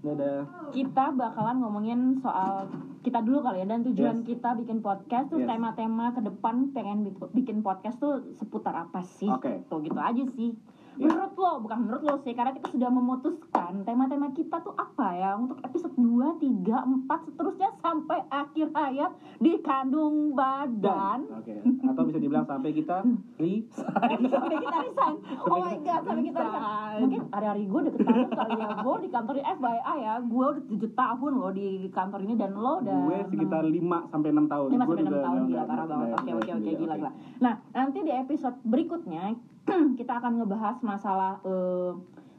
dadah 0.03 0.41
kita 0.71 1.05
bakalan 1.13 1.57
ngomongin 1.59 2.01
soal 2.17 2.67
kita 3.01 3.19
dulu 3.19 3.39
kali 3.41 3.63
ya 3.63 3.67
dan 3.69 3.82
tujuan 3.85 4.17
Yes. 4.17 4.27
kita 4.29 4.51
bikin 4.56 4.79
podcast 4.79 5.27
tuh 5.29 5.39
Yes. 5.39 5.49
tema-tema 5.49 6.11
ke 6.11 6.20
depan 6.20 6.70
pengen 6.70 6.99
bik- 7.05 7.31
bikin 7.32 7.61
podcast 7.61 7.96
tuh 7.96 8.19
seputar 8.32 8.75
apa 8.77 8.99
sih 9.01 9.27
Oke. 9.27 9.63
gitu 9.63 9.79
gitu 9.81 9.96
aja 9.96 10.25
sih 10.29 10.51
Ya. 10.53 10.81
Menurut 10.96 11.32
lo 11.37 11.53
bukan 11.65 11.79
menurut 11.84 12.03
lo 12.05 12.15
sih 12.25 12.32
karena 12.37 12.53
kita 12.53 12.69
sudah 12.72 12.91
memutuskan 12.93 13.72
tema-tema 13.84 14.32
kita 14.37 14.61
tuh 14.61 14.77
apa 14.77 15.06
ya? 15.17 15.31
Untuk 15.37 15.58
episode 15.65 15.96
2, 15.96 16.41
3, 16.41 17.08
4 17.08 17.27
seterusnya 17.29 17.70
sampai 17.81 18.19
akhir 18.29 18.67
hayat 18.77 19.13
di 19.41 19.53
kandung 19.65 20.37
badan. 20.37 21.25
Oke. 21.32 21.56
Atau 21.89 22.03
bisa 22.08 22.19
dibilang 22.20 22.44
sampai 22.44 22.70
kita 22.77 23.05
resign. 23.41 23.84
Sampai 24.03 24.19
kita 24.61 24.79
resign. 24.82 25.17
Oh 25.49 25.58
my 25.61 25.77
god 25.82 26.01
sampai 26.05 26.25
kita 26.25 26.41
resign. 26.41 26.99
mungkin 27.03 27.20
hari-hari 27.32 27.63
gue 27.67 27.81
deket 27.89 28.01
banget 28.05 28.31
kali 28.32 28.53
ya 28.56 28.69
gue 28.82 28.94
di 29.03 29.08
kantor 29.08 29.34
ini 29.39 29.44
FYI 29.56 29.96
ya. 30.03 30.15
Gue 30.22 30.46
udah 30.53 30.65
7 30.69 31.03
tahun 31.03 31.32
loh 31.37 31.51
di 31.53 31.69
kantor 31.93 32.20
ini 32.25 32.34
dan 32.37 32.51
lo 32.56 32.75
udah 32.81 32.99
gue 33.08 33.19
sekitar 33.32 33.63
5 33.65 34.13
sampai 34.13 34.29
6 34.32 34.53
tahun. 34.53 34.69
5 34.69 34.77
Gue 34.77 34.96
sampai 34.96 35.05
6 35.05 35.08
juga 35.08 35.20
tahun 35.22 35.41
gila 35.49 35.65
parah 35.65 35.87
banget. 35.87 36.08
Oke 36.13 36.31
oke 36.37 36.51
oke 36.61 36.70
gila 36.77 36.94
gila. 37.01 37.13
Nah, 37.43 37.55
nanti 37.72 37.99
di 38.05 38.13
episode 38.13 38.56
berikutnya 38.63 39.22
kita 39.99 40.13
akan 40.19 40.43
ngebahas 40.43 40.77
masalah 40.83 41.39
eh, 41.45 41.93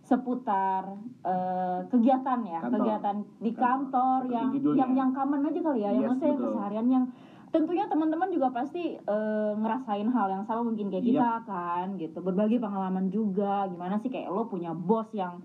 seputar 0.04 0.84
eh, 1.24 1.80
kegiatan 1.88 2.40
ya, 2.44 2.60
Kantor. 2.60 2.76
kegiatan 2.76 3.16
di 3.40 3.52
Kantor. 3.56 4.20
kantor 4.20 4.20
yang 4.30 4.48
judulnya. 4.52 4.80
yang 4.84 4.92
yang 4.94 5.10
common 5.16 5.48
aja 5.48 5.60
kali 5.64 5.80
ya, 5.80 5.90
yang 5.92 6.04
Yes, 6.04 6.10
maksudnya 6.12 6.36
betul. 6.36 6.46
keseharian 6.52 6.88
yang 6.92 7.06
tentunya 7.54 7.86
teman-teman 7.86 8.30
juga 8.34 8.48
pasti 8.52 8.84
eh, 8.98 9.52
ngerasain 9.56 10.10
hal 10.10 10.28
yang 10.28 10.44
sama 10.44 10.62
mungkin 10.66 10.90
kayak 10.92 11.06
Yap. 11.06 11.12
kita 11.14 11.32
kan 11.48 11.88
gitu. 11.96 12.18
Berbagi 12.20 12.58
pengalaman 12.60 13.08
juga. 13.08 13.70
Gimana 13.70 13.96
sih 14.02 14.10
kayak 14.10 14.28
lo 14.28 14.50
punya 14.50 14.74
bos 14.74 15.08
yang 15.16 15.40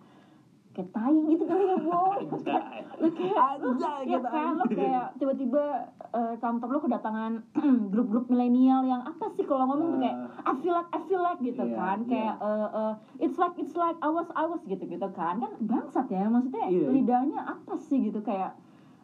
kayak 0.70 0.88
tai 0.90 1.16
gitu 1.26 1.42
kali 1.42 1.64
ya, 1.64 1.76
boy. 1.76 2.20
lu 3.00 3.08
kayak 3.10 3.50
lu, 3.62 3.70
ya 3.74 3.94
gitu. 4.04 4.28
kan 4.28 4.52
lo 4.54 4.64
kayak 4.64 5.06
tiba-tiba 5.16 5.64
eh, 6.08 6.34
kantor 6.36 6.68
lo 6.68 6.80
kedatangan 6.80 7.32
grup-grup 7.92 8.26
milenial 8.26 8.82
yang 8.82 9.02
apa 9.02 9.26
sih 9.28 9.42
kalau 9.42 9.66
ngomong 9.66 9.78
tuh 9.88 9.98
kayak 9.98 10.16
I 10.40 10.52
feel 10.56 10.72
like 10.72 10.88
I 10.88 11.00
feel 11.02 11.18
like 11.20 11.40
gitu 11.40 11.62
Iya, 11.64 11.74
kan 11.74 11.98
iya. 12.00 12.06
kayak 12.06 12.34
eh, 12.40 12.68
eh, 12.72 12.92
it's 13.20 13.36
like 13.36 13.54
it's 13.56 13.74
like 13.74 13.98
I 13.98 14.08
was 14.08 14.28
I 14.32 14.44
was 14.44 14.62
gitu 14.62 14.82
gitu 14.82 15.08
kan 15.10 15.34
kan 15.36 15.52
bangsat 15.58 16.06
ya 16.08 16.26
maksudnya 16.26 16.66
Iya. 16.66 16.86
lidahnya 16.90 17.40
apa 17.44 17.74
sih 17.76 17.98
gitu 18.04 18.20
kayak 18.20 18.54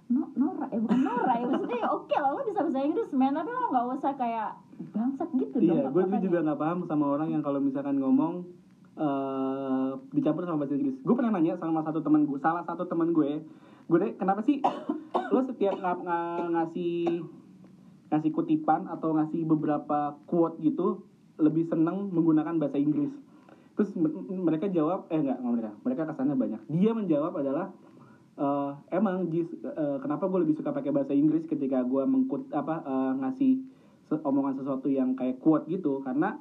no, 0.06 0.30
Nora 0.33 0.68
ya 0.68 0.78
bukan 0.78 1.00
Nora 1.00 1.35
ya 1.35 1.47
maksudnya 1.49 1.78
ya 1.80 1.88
oke 1.90 2.14
lah 2.14 2.30
lo 2.30 2.42
bisa 2.42 2.61
bahasa 2.61 2.80
Inggris 2.80 3.11
men 3.11 3.33
tapi 3.33 3.49
lo 3.49 3.66
nggak 3.68 3.87
usah 3.94 4.12
kayak 4.14 4.50
bangsat 4.90 5.28
gitu 5.33 5.56
Iya, 5.56 5.71
dong 5.80 5.90
gue 5.90 6.02
tuh 6.02 6.02
apa-apanya. 6.04 6.23
juga 6.23 6.38
nggak 6.44 6.59
paham 6.61 6.78
sama 6.85 7.04
orang 7.09 7.28
yang 7.30 7.40
kalau 7.40 7.59
misalkan 7.59 7.97
ngomong 7.97 8.35
eh 8.94 9.90
dicampur 10.14 10.46
sama 10.46 10.62
bahasa 10.62 10.78
Inggris. 10.78 10.96
Gue 11.02 11.14
pernah 11.18 11.34
nanya 11.34 11.58
sama 11.58 11.82
satu 11.82 11.98
teman 11.98 12.26
gue, 12.26 12.38
salah 12.38 12.62
satu 12.62 12.86
teman 12.86 13.10
gue, 13.10 13.42
gue 13.90 13.98
deh, 13.98 14.12
kenapa 14.14 14.46
sih 14.46 14.62
lo 15.34 15.40
setiap 15.50 15.74
ng- 15.74 16.04
ng- 16.06 16.50
ngasih 16.54 16.94
ngasih 18.14 18.30
kutipan 18.30 18.86
atau 18.86 19.10
ngasih 19.18 19.42
beberapa 19.42 20.14
quote 20.30 20.62
gitu 20.62 21.02
lebih 21.42 21.66
seneng 21.66 22.14
menggunakan 22.14 22.54
bahasa 22.62 22.78
Inggris. 22.78 23.10
Terus 23.74 23.90
mereka 24.30 24.70
jawab, 24.70 25.10
eh 25.10 25.18
enggak, 25.18 25.42
enggak 25.42 25.52
mereka, 25.58 25.70
mereka 25.82 26.02
kesannya 26.14 26.36
banyak. 26.38 26.60
Dia 26.70 26.90
menjawab 26.94 27.32
adalah 27.34 27.66
eh, 28.38 28.70
emang 28.94 29.26
eh, 29.34 29.46
kenapa 29.98 30.30
gue 30.30 30.46
lebih 30.46 30.54
suka 30.54 30.70
pakai 30.70 30.94
bahasa 30.94 31.10
Inggris 31.10 31.46
ketika 31.50 31.82
gue 31.82 32.02
mengkut 32.06 32.54
apa 32.54 32.74
eh, 32.86 33.12
ngasih 33.18 33.52
omongan 34.14 34.62
sesuatu 34.62 34.86
yang 34.86 35.18
kayak 35.18 35.42
quote 35.42 35.66
gitu 35.66 35.98
karena 36.06 36.38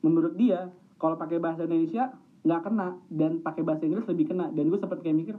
menurut 0.00 0.32
dia 0.40 0.72
kalau 1.02 1.18
pakai 1.18 1.36
bahasa 1.36 1.66
Indonesia 1.66 2.14
nggak 2.40 2.60
kena. 2.62 2.88
Dan 3.08 3.38
pakai 3.40 3.62
bahasa 3.62 3.82
Inggris 3.82 4.06
lebih 4.06 4.30
kena. 4.30 4.46
Dan 4.48 4.64
gue 4.64 4.78
sempet 4.78 4.98
kayak 5.00 5.16
mikir 5.16 5.36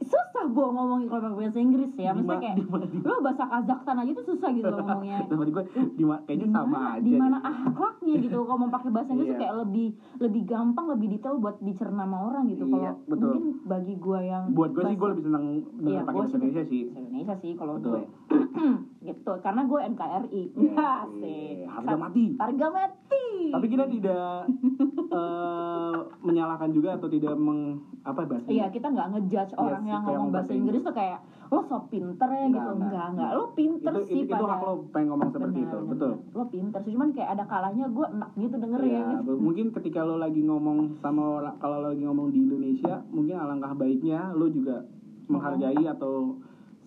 susah 0.00 0.48
gue 0.48 0.64
ngomongin 0.66 1.06
kalau 1.06 1.28
pakai 1.28 1.38
bahasa 1.44 1.60
Inggris 1.60 1.92
ya. 1.94 2.10
Maksudnya 2.10 2.40
kayak 2.40 2.56
lo 3.04 3.20
bahasa 3.20 3.44
Kazakhstan 3.44 3.96
aja 3.98 4.10
tuh 4.10 4.26
susah 4.26 4.48
gitu 4.50 4.64
loh 4.64 4.80
ngomongnya 4.80 5.18
Sama 5.22 5.44
gue 5.44 5.64
di 5.92 6.02
ma- 6.02 6.22
kayaknya 6.24 6.48
sama 6.48 6.78
aja 6.90 7.04
di 7.04 7.12
mana 7.12 7.36
deh. 7.38 7.50
akhlaknya 7.68 8.14
gitu. 8.18 8.36
Kalau 8.40 8.58
mau 8.58 8.70
pakai 8.70 8.90
bahasa 8.90 9.10
Inggris 9.12 9.28
tuh 9.28 9.36
Iya. 9.36 9.42
kayak 9.44 9.56
lebih 9.60 9.86
lebih 10.18 10.42
gampang 10.48 10.86
lebih 10.88 11.06
detail 11.10 11.36
buat 11.36 11.60
dicerna 11.60 12.02
sama 12.02 12.18
orang 12.24 12.44
gitu. 12.48 12.64
Iya, 12.64 12.72
kalau 12.72 12.90
betul. 13.04 13.20
mungkin 13.22 13.44
bagi 13.62 13.94
gue 13.94 14.18
yang 14.24 14.42
buat 14.50 14.70
gue 14.72 14.82
sih 14.82 14.96
gue 14.96 15.08
lebih 15.12 15.24
seneng 15.26 15.44
dengan 15.70 15.90
Iya, 15.92 16.00
pakai 16.02 16.18
bahasa 16.18 16.34
Indonesia 16.34 16.64
sih. 16.64 16.82
Indonesia 16.90 17.34
sih 17.36 17.52
kalau 17.54 17.74
gue 17.76 18.00
gitu. 19.00 19.32
Karena 19.40 19.64
gue 19.64 19.80
NKRI 19.88 20.42
Iya, 20.52 20.88
Asik. 21.04 21.56
harga 21.66 21.96
mati. 21.96 22.24
harga 22.36 22.66
mati. 22.68 23.26
Tapi 23.50 23.66
kita 23.66 23.84
tidak 23.88 24.44
eh, 25.18 25.94
menyalahkan 26.20 26.70
juga 26.70 26.94
atau 26.94 27.08
tidak 27.08 27.34
meng 27.34 27.80
apa 28.00 28.24
bahasa 28.24 28.46
Iya 28.46 28.68
kita 28.68 28.86
nggak 28.88 29.08
ngejudge 29.10 29.52
orang 29.54 29.82
sih, 29.82 29.90
yang 29.90 30.02
ngomong 30.04 30.28
bahasa 30.30 30.52
Inggris 30.52 30.80
tuh 30.80 30.92
kayak 30.92 31.20
lo 31.50 31.60
so 31.62 31.82
pinter 31.86 32.28
ya 32.28 32.46
gitu. 32.46 32.60
Nggak. 32.70 32.76
enggak 32.78 33.06
enggak 33.10 33.30
lo 33.34 33.44
pinter 33.52 33.92
itu, 33.92 34.02
sih 34.06 34.14
itu, 34.14 34.22
itu 34.22 34.32
pada 34.32 34.46
hak 34.46 34.60
lo 34.62 34.72
pengen 34.88 35.06
ngomong 35.10 35.30
seperti 35.30 35.50
Benar, 35.56 35.66
itu. 35.66 35.76
Benar, 35.76 35.90
betul. 35.90 36.12
lo 36.30 36.44
pinter 36.46 36.80
sih 36.80 36.92
cuman 36.94 37.08
kayak 37.10 37.30
ada 37.32 37.44
kalanya 37.44 37.84
gue 37.88 38.06
enak 38.06 38.30
gitu 38.36 38.56
denger 38.56 38.80
ya, 38.80 38.92
Ya, 38.92 39.02
gitu 39.16 39.32
mungkin 39.36 39.66
ketika 39.72 40.00
lo 40.00 40.16
lagi 40.16 40.40
ngomong 40.40 40.78
sama 40.96 41.22
orang 41.34 41.56
kalau 41.58 41.76
lo 41.80 41.88
lagi 41.90 42.04
ngomong 42.04 42.28
di 42.30 42.38
Indonesia 42.40 42.94
mungkin 43.08 43.34
alangkah 43.34 43.72
baiknya 43.74 44.30
lo 44.30 44.46
juga 44.46 44.86
menghargai 45.26 45.84
atau 45.84 46.38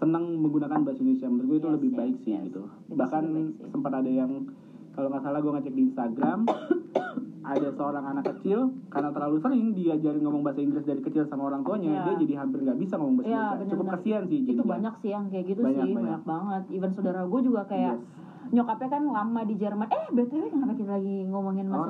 senang 0.04 0.36
menggunakan 0.36 0.80
bahasa 0.82 1.00
Indonesia 1.00 1.28
menurut 1.28 1.48
gue 1.48 1.58
itu 1.58 1.66
Yes, 1.66 1.74
lebih 1.74 1.90
yes, 1.90 1.98
baik 1.98 2.16
sih 2.20 2.32
yes. 2.34 2.44
gitu 2.46 2.62
Lebih 2.86 2.98
bahkan 2.98 3.24
sih. 3.26 3.46
sempat 3.66 3.92
ada 3.94 4.12
yang 4.12 4.32
kalau 4.92 5.08
nggak 5.08 5.24
salah 5.24 5.40
gue 5.40 5.52
ngecek 5.54 5.74
di 5.74 5.84
Instagram 5.86 6.40
ada 7.46 7.68
seorang 7.70 8.06
anak 8.06 8.24
kecil 8.30 8.60
karena 8.88 9.10
terlalu 9.10 9.36
sering 9.38 9.72
diajarin 9.74 10.22
ngomong 10.22 10.42
bahasa 10.42 10.60
Inggris 10.60 10.84
dari 10.84 11.02
kecil 11.02 11.24
sama 11.24 11.44
orang 11.46 11.60
tuanya 11.62 11.90
Ya. 11.90 12.04
dia 12.06 12.16
jadi 12.18 12.34
hampir 12.38 12.60
nggak 12.62 12.78
bisa 12.78 12.96
ngomong 12.96 13.16
bahasa 13.18 13.28
Iya, 13.28 13.36
Indonesia 13.36 13.64
cukup 13.66 13.72
benar-benar. 13.82 13.96
kasihan 13.98 14.24
sih 14.24 14.38
itu 14.38 14.48
jadinya. 14.50 14.68
banyak 14.70 14.94
sih 14.98 15.10
yang 15.10 15.24
kayak 15.28 15.46
gitu 15.46 15.60
Banyak, 15.62 15.76
sih 15.78 15.90
banyak. 15.90 16.04
banyak 16.04 16.24
banget 16.26 16.64
even 16.72 16.92
saudara 16.92 17.22
gue 17.24 17.42
juga 17.42 17.62
kayak 17.66 17.96
Yes. 17.96 18.04
nyokapnya 18.46 18.90
kan 18.92 19.04
lama 19.10 19.42
di 19.42 19.56
Jerman 19.56 19.88
eh 19.90 20.06
btw 20.10 20.44
kenapa 20.48 20.74
kita 20.74 20.92
lagi 20.94 21.16
ngomongin 21.26 21.66
Oh, 21.68 21.88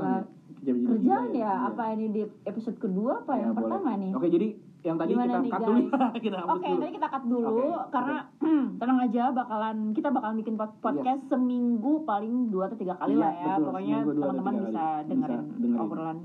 jadi 0.63 0.79
kerjaan 0.81 1.01
gila 1.01 1.19
ya 1.29 1.35
Iya. 1.35 1.53
apa 1.67 1.83
ini 1.91 2.05
di 2.09 2.21
episode 2.43 2.77
kedua 2.77 3.11
apa 3.19 3.31
Ya, 3.31 3.39
yang 3.39 3.51
boleh. 3.51 3.61
pertama 3.61 3.89
nih 3.95 4.11
oke 4.11 4.27
jadi 4.27 4.47
yang 4.81 4.97
tadi 4.97 5.11
Gimana 5.13 5.31
kita 5.31 5.47
cut 5.49 5.61
dulu 5.63 5.79
guys? 5.79 6.19
kita 6.25 6.35
hapus 6.37 6.51
Oke, 6.53 6.65
dulu 6.65 6.79
tadi 6.81 6.91
kita 6.93 7.07
cut 7.07 7.23
dulu 7.25 7.47
Oke, 7.47 7.67
karena 7.89 8.15
tenang 8.79 8.99
aja 8.99 9.23
bakalan 9.31 9.77
kita 9.91 10.09
bakalan 10.09 10.35
bikin 10.37 10.55
pod- 10.55 10.77
podcast 10.77 11.21
seminggu 11.25 11.93
paling 12.03 12.33
dua 12.49 12.63
atau 12.65 12.77
tiga 12.77 12.95
kali 12.97 13.13
Iya, 13.13 13.21
lah 13.21 13.31
ya. 13.33 13.45
betul, 13.53 13.63
Pokoknya 13.65 13.97
teman-teman 14.03 14.53
bisa 14.61 14.83
kali. 14.83 15.07
dengerin, 15.07 15.41
Bisa 15.41 15.55
dengerin. 15.57 15.79
obrolan. 15.79 16.17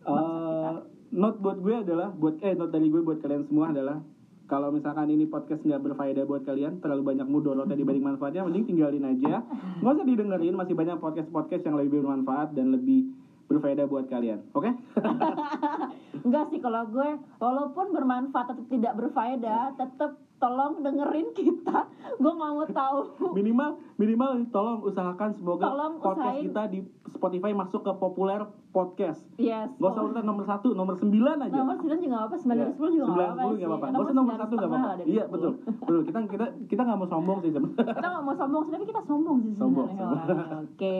Eh, 0.00 0.72
note 1.12 1.38
buat 1.38 1.58
gue 1.58 1.74
adalah 1.76 2.08
buat 2.10 2.34
eh 2.38 2.54
note 2.54 2.70
dari 2.70 2.86
gue 2.86 3.02
buat 3.02 3.18
kalian 3.18 3.44
semua 3.44 3.68
adalah 3.68 4.00
kalau 4.46 4.70
misalkan 4.70 5.06
ini 5.06 5.26
podcast 5.26 5.60
nggak 5.60 5.82
berfaedah 5.84 6.24
buat 6.24 6.42
kalian 6.42 6.78
terlalu 6.78 7.02
banyak 7.04 7.22
mudorotnya 7.24 7.74
dibanding 7.74 8.02
manfaatnya 8.04 8.42
mending 8.42 8.64
tinggalin 8.64 9.04
aja 9.04 9.44
nggak 9.76 9.92
usah 9.92 10.02
didengerin 10.04 10.54
masih 10.54 10.72
banyak 10.72 10.96
podcast 10.96 11.28
podcast 11.28 11.62
yang 11.62 11.76
lebih 11.76 12.00
bermanfaat 12.00 12.50
dan 12.50 12.72
lebih 12.72 13.12
berfaedah 13.50 13.84
buat 13.84 14.06
kalian 14.06 14.46
oke 14.52 14.70
Enggak 16.20 16.44
sih 16.48 16.60
kalau 16.60 16.84
gue 16.86 17.08
walaupun 17.38 17.86
bermanfaat 17.90 18.52
atau 18.52 18.64
tidak 18.68 18.92
berfaedah, 18.94 19.72
tetap 19.72 20.10
tolong 20.36 20.80
dengerin 20.80 21.32
kita. 21.32 21.88
Gue 22.14 22.28
nggak 22.30 22.50
mau 22.50 22.66
tahu. 22.66 22.98
minimal 23.38 23.76
minimal 23.96 24.28
tolong 24.48 24.80
usahakan 24.82 25.32
semoga 25.32 25.64
Tolong 25.66 25.96
podcast 25.96 26.20
usahain. 26.36 26.44
kita 26.44 26.62
di 26.66 26.78
Spotify 27.10 27.50
masuk 27.52 27.80
ke 27.80 27.92
populer 27.94 28.40
podcast 28.70 29.20
Yes. 29.36 29.72
Gak 29.74 29.90
usah 29.90 30.02
urutan 30.02 30.24
nomor 30.24 30.44
satu, 30.44 30.72
nomor 30.72 30.94
sembilan 30.94 31.36
aja. 31.42 31.56
Nomor 31.58 31.76
9 31.78 31.98
juga 31.98 32.16
apa, 32.22 32.34
9 32.36 32.52
dari 32.54 32.68
10 32.70 32.88
juga 32.90 33.04
nggak 33.06 33.16
apa-apa 33.16 33.40
9 33.40 33.48
sih. 33.50 33.56
nggak 33.56 33.70
apa-apa. 33.70 33.86
Nomor 33.86 33.96
Gak 33.96 34.04
usah 34.04 34.14
nomor 34.14 34.32
9 34.32 34.40
satu 34.40 34.52
nggak 34.54 34.70
apa-apa. 34.70 35.02
Iya 35.02 35.24
10. 35.24 35.32
betul, 35.32 35.52
betul. 35.80 36.00
Kita 36.04 36.18
kita 36.26 36.46
kita 36.66 36.82
nggak 36.82 36.98
mau 36.98 37.08
sombong 37.08 37.38
sih 37.40 37.50
sebenarnya. 37.50 37.84
kita 37.90 38.06
nggak 38.06 38.24
mau 38.24 38.34
sombong 38.34 38.62
sebenarnya 38.62 38.88
kita 38.88 39.02
sombong 39.02 39.36
sih 39.38 39.52
Sombong, 39.54 39.86
sebenarnya 39.88 40.24
sombong. 40.28 40.64
oke 40.68 40.98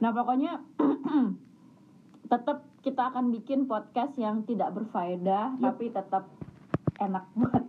nah 0.00 0.10
pokoknya 0.10 0.52
tetap 2.24 2.58
kita 2.80 3.02
akan 3.06 3.30
bikin 3.30 3.64
podcast 3.64 4.16
yang 4.16 4.42
tidak 4.42 4.72
berfaedah 4.72 5.54
Yap. 5.54 5.62
tapi 5.62 5.84
tetap 5.88 6.24
enak 6.96 7.24
buat 7.38 7.64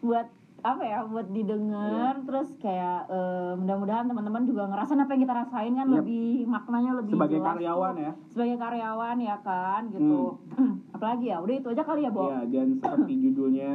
buat 0.00 0.28
apa 0.60 0.82
ya 0.84 1.00
buat 1.02 1.24
didengar 1.26 2.20
terus 2.20 2.52
kayak 2.58 3.08
eh, 3.08 3.52
mudah-mudahan 3.56 4.04
teman-teman 4.04 4.44
juga 4.44 4.68
ngerasain 4.68 5.00
apa 5.00 5.10
yang 5.10 5.22
kita 5.24 5.34
rasain 5.38 5.72
kan 5.72 5.86
Yap. 5.86 5.96
lebih 5.98 6.28
maknanya 6.44 6.92
lebih 6.94 7.12
Sebagai 7.14 7.38
jelas 7.38 7.48
karyawan 7.50 7.92
tuh. 7.92 8.02
ya. 8.02 8.12
sebagai 8.28 8.56
karyawan 8.58 9.16
ya 9.18 9.36
kan 9.40 9.82
gitu 9.88 10.20
apalagi 10.94 11.24
ya 11.26 11.36
udah 11.38 11.54
itu 11.56 11.68
aja 11.70 11.82
kali 11.82 12.00
ya 12.02 12.10
Bo 12.10 12.22
Iya, 12.26 12.40
dan 12.46 12.66
seperti 12.76 13.12
judulnya 13.20 13.72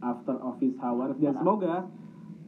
After 0.00 0.36
Office 0.38 0.76
Hours 0.78 1.16
dan 1.18 1.34
semoga 1.34 1.76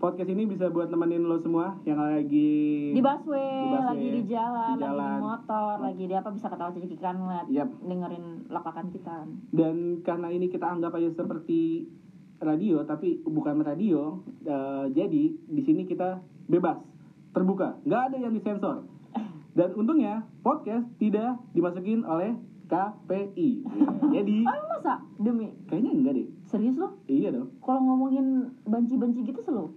podcast 0.02 0.26
ini 0.28 0.44
bisa 0.44 0.66
buat 0.66 0.90
nemenin 0.90 1.22
lo 1.22 1.38
semua 1.38 1.78
yang 1.84 1.94
lagi 1.96 2.90
di 2.90 2.98
busway, 2.98 3.38
Di 3.38 3.70
busway, 3.70 3.86
lagi 3.86 4.06
di 4.10 4.22
jalan, 4.26 4.74
di 4.74 4.74
lagi 4.74 4.90
jalan. 4.90 5.06
di 5.08 5.22
motor, 5.22 5.74
lagi 5.78 6.04
di 6.04 6.14
apa 6.16 6.28
bisa 6.28 6.46
ketawa 6.48 6.70
cekikan 6.72 7.14
ngeliat 7.16 7.46
Yap. 7.48 7.68
dengerin 7.80 8.24
lakakan 8.48 8.86
kita. 8.90 9.16
dan 9.48 9.76
karena 10.02 10.28
ini 10.28 10.46
kita 10.48 10.66
anggap 10.68 10.90
aja 10.92 11.06
seperti 11.08 11.86
radio 12.36 12.82
tapi 12.82 13.22
bukan 13.22 13.62
radio 13.62 14.18
eh, 14.42 14.90
jadi 14.90 15.22
di 15.38 15.62
sini 15.62 15.86
kita 15.86 16.18
bebas 16.44 16.82
terbuka 17.30 17.78
nggak 17.80 18.02
ada 18.10 18.16
yang 18.18 18.34
disensor 18.34 18.82
dan 19.56 19.70
untungnya 19.72 20.14
podcast 20.42 20.90
tidak 20.96 21.38
dimasukin 21.50 22.02
oleh 22.02 22.34
KPI 22.66 23.62
jadi 24.10 24.36
Oh 24.42 24.58
masa? 24.74 24.98
Demi 25.14 25.54
kayaknya 25.64 25.94
enggak 25.94 26.12
deh 26.16 26.26
serius 26.42 26.74
lo? 26.74 26.98
iya 27.06 27.30
dong 27.30 27.54
Kalau 27.60 27.78
ngomongin 27.80 28.26
banci-banci 28.64 29.22
gitu 29.22 29.38
selo? 29.38 29.70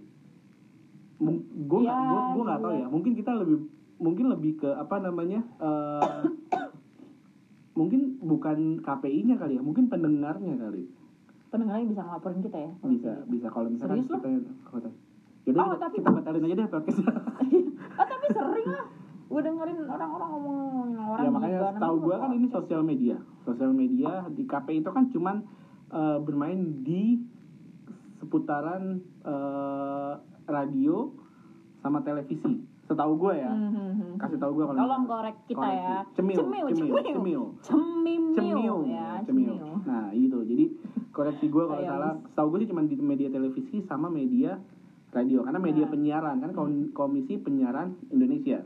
Gue 1.18 1.80
Ya, 1.80 1.96
gue 2.30 2.42
nggak 2.42 2.60
tahu 2.60 2.72
ya. 2.74 2.86
mungkin 2.86 3.12
kita 3.14 3.32
lebih 3.34 3.56
mungkin 3.96 4.28
lebih 4.28 4.52
ke 4.58 4.68
apa 4.68 5.00
namanya 5.00 5.40
eh, 5.56 6.22
mungkin 7.72 8.00
bukan 8.18 8.58
KPI-nya 8.80 9.36
kali 9.36 9.56
ya 9.56 9.62
mungkin 9.62 9.86
pendengarnya 9.86 10.56
kali. 10.56 10.88
Pendengarnya 11.46 11.86
bisa 11.86 12.02
ngelaporin 12.02 12.40
kita 12.40 12.58
ya? 12.58 12.70
bisa 12.82 13.12
gitu. 13.16 13.30
bisa. 13.30 13.46
Kalau 13.48 13.68
misalkan 13.68 13.96
Serius 13.98 14.08
kita 14.10 14.18
kita 14.18 14.90
Yaudah, 15.46 15.62
Oh, 15.62 15.68
kita, 15.70 15.78
tapi- 15.80 15.96
kita 15.96 16.08
batalin 16.10 16.42
aja 16.42 16.54
deh 16.56 16.66
podcast. 16.66 16.98
Ah 17.94 18.06
tapi 18.10 18.26
sering 18.28 18.66
lah. 18.66 18.86
Gue 19.26 19.40
dengerin 19.40 19.78
orang-orang 19.84 20.28
ngomongin 20.28 20.98
orang 20.98 21.18
ya 21.18 21.30
makanya 21.30 21.56
juga, 21.56 21.66
tahu 21.66 21.76
namanya 21.76 22.02
gue 22.02 22.16
kan 22.16 22.30
ini 22.32 22.46
sosial 22.48 22.82
media. 22.82 23.16
Sosial 23.40 23.72
media 23.72 24.10
di 24.28 24.42
KPI 24.42 24.78
itu 24.80 24.90
kan 24.90 25.04
cuman 25.08 25.36
eh, 25.88 26.18
bermain 26.20 26.60
di 26.82 27.22
seputaran 28.16 28.82
eh, 29.22 30.12
radio 30.46 31.10
sama 31.78 32.00
televisi 32.00 32.62
setahu 32.82 33.18
gue 33.18 33.34
ya 33.36 33.50
Hmm, 33.50 33.68
hmm, 33.68 33.90
hmm. 33.92 34.12
kasih 34.16 34.38
tahu 34.38 34.52
gue 34.52 34.64
kalau 34.64 34.78
Tolong 34.78 34.86
misalkan- 35.02 35.10
korek 35.10 35.36
kita 35.44 35.58
koreksi. 35.58 35.76
ya. 35.76 35.98
Cemil, 36.14 36.36
cemil, 36.36 36.64
cemil, 36.64 36.70
cemil, 36.70 36.94
cemil. 37.04 37.42
Cemil, 37.60 38.22
cemil 38.32 38.76
ya, 38.86 39.08
cemil. 39.20 39.54
cemil. 39.54 39.74
Nah 39.82 40.06
itu 40.12 40.38
jadi 40.40 40.64
koreksi 41.16 41.46
gue 41.46 41.64
kalau 41.64 41.82
salah. 41.84 42.12
Tahu 42.32 42.46
gue 42.48 42.58
sih 42.62 42.68
cuma 42.68 42.82
di 42.82 42.94
media 42.96 43.28
televisi 43.28 43.82
sama 43.82 44.06
media 44.06 44.54
radio 45.10 45.42
karena 45.42 45.58
media 45.58 45.82
Nah. 45.82 45.90
penyiaran 45.90 46.36
kan 46.38 46.50
kom- 46.52 46.90
komisi 46.92 47.34
penyiaran 47.36 47.94
Indonesia. 48.08 48.62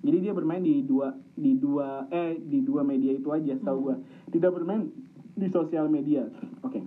Jadi 0.00 0.16
dia 0.18 0.32
bermain 0.32 0.58
di 0.58 0.82
dua 0.82 1.14
di 1.32 1.54
dua 1.54 2.10
eh 2.10 2.34
di 2.36 2.58
dua 2.60 2.82
media 2.82 3.12
itu 3.12 3.30
aja 3.30 3.54
tahu 3.56 3.78
Hmm. 3.78 3.86
gue. 3.86 3.96
Tidak 4.32 4.50
bermain 4.50 4.90
di 5.32 5.46
sosial 5.46 5.86
media. 5.86 6.26
Oke. 6.60 6.82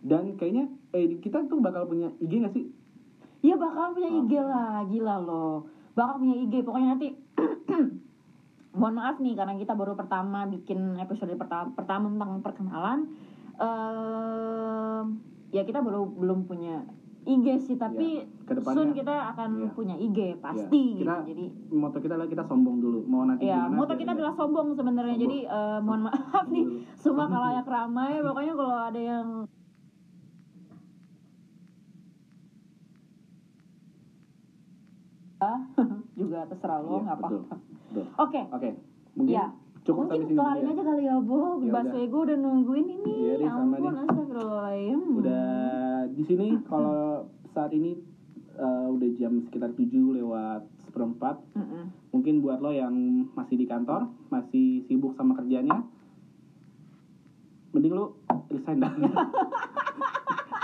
Dan 0.00 0.32
kayaknya 0.34 0.64
eh 0.90 1.20
kita 1.20 1.44
tuh 1.44 1.58
bakal 1.58 1.84
punya 1.84 2.08
IG 2.16 2.40
gak 2.40 2.54
sih? 2.54 2.64
Iya 3.40 3.54
bakal 3.54 3.92
punya 3.92 4.08
Oh. 4.08 4.18
IG 4.20 4.32
lah, 4.36 4.82
gila 4.84 5.16
loh. 5.18 5.54
Bakal 5.92 6.14
punya 6.18 6.36
IG, 6.36 6.54
pokoknya 6.60 6.88
nanti 6.92 7.08
mohon 8.74 8.94
maaf 8.94 9.16
nih 9.16 9.34
karena 9.34 9.54
kita 9.54 9.72
baru 9.72 9.94
pertama 9.94 10.44
bikin 10.44 10.78
episode 10.96 11.34
pertama 11.34 11.70
pertama 11.72 12.06
tentang 12.08 12.30
perkenalan. 12.40 12.98
Ehm, 13.58 15.04
ya 15.48 15.62
kita 15.62 15.78
baru 15.78 16.06
belum 16.08 16.44
punya 16.44 16.82
IG 17.24 17.46
sih 17.60 17.76
tapi 17.76 18.22
Iya. 18.22 18.46
Kedepannya- 18.46 18.74
soon 18.74 18.90
kita 18.92 19.14
akan 19.28 19.50
Iya. 19.60 19.70
punya 19.70 19.94
IG 19.94 20.18
pasti 20.38 20.80
Iya. 20.94 20.98
Kita- 20.98 21.18
gitu 21.20 21.28
jadi 21.28 21.44
moto 21.74 21.98
kita 21.98 22.12
adalah 22.14 22.26
kita 22.26 22.42
sombong 22.42 22.78
dulu 22.78 23.04
mau 23.04 23.22
nanti 23.22 23.44
ya 23.44 23.66
gimana 23.66 23.76
moto 23.76 23.92
kita 23.94 24.06
aja. 24.06 24.16
adalah 24.16 24.34
sombong 24.34 24.68
sebenarnya 24.72 25.16
jadi 25.18 25.38
eh, 25.44 25.78
mohon 25.80 26.02
maaf 26.04 26.46
nih 26.48 26.64
Dulu. 26.64 26.78
semua 26.96 27.26
kalayak 27.26 27.66
ramai 27.66 28.22
pokoknya 28.22 28.54
kalau 28.54 28.76
ada 28.82 29.00
yang 29.00 29.26
juga 36.18 36.38
terserah 36.44 36.78
lo 36.78 36.90
Iya, 36.90 37.00
nggak 37.02 37.16
apa-apa 37.16 37.40
oke 38.18 38.40
oke 38.52 38.68
mungkin 39.14 39.32
Iya. 39.32 39.46
cukup 39.80 40.02
mungkin 40.04 40.20
kelarin 40.30 40.60
ya. 40.60 40.70
aja 40.70 40.82
kali 40.84 41.02
ya 41.02 41.16
bu 41.18 41.38
Ya 41.58 41.72
bakso 41.72 41.94
udah. 41.94 42.06
gue 42.06 42.20
udah 42.22 42.36
nungguin 42.38 42.86
ini 42.92 43.14
Iya, 43.24 43.34
ya 43.36 43.48
sama 43.48 43.62
ampun 43.72 43.90
nih. 43.90 44.02
astagfirullahaladzim 44.02 45.00
udah 45.14 45.46
di 46.10 46.22
sini 46.24 46.46
kalau 46.64 47.00
saat 47.48 47.70
ini 47.70 47.90
eh, 48.54 48.86
udah 48.88 49.08
jam 49.14 49.32
sekitar 49.40 49.70
7 49.72 49.86
lewat 50.12 50.62
seperempat 50.80 51.36
Mm-mm. 51.54 51.82
mungkin 52.10 52.40
buat 52.40 52.58
lo 52.58 52.70
yang 52.70 52.92
masih 53.32 53.54
di 53.54 53.64
kantor 53.64 54.10
masih 54.28 54.82
sibuk 54.82 55.14
sama 55.14 55.34
kerjanya 55.34 55.84
mending 57.70 57.92
lo 57.92 58.16
resign 58.48 58.80
dah 58.80 58.92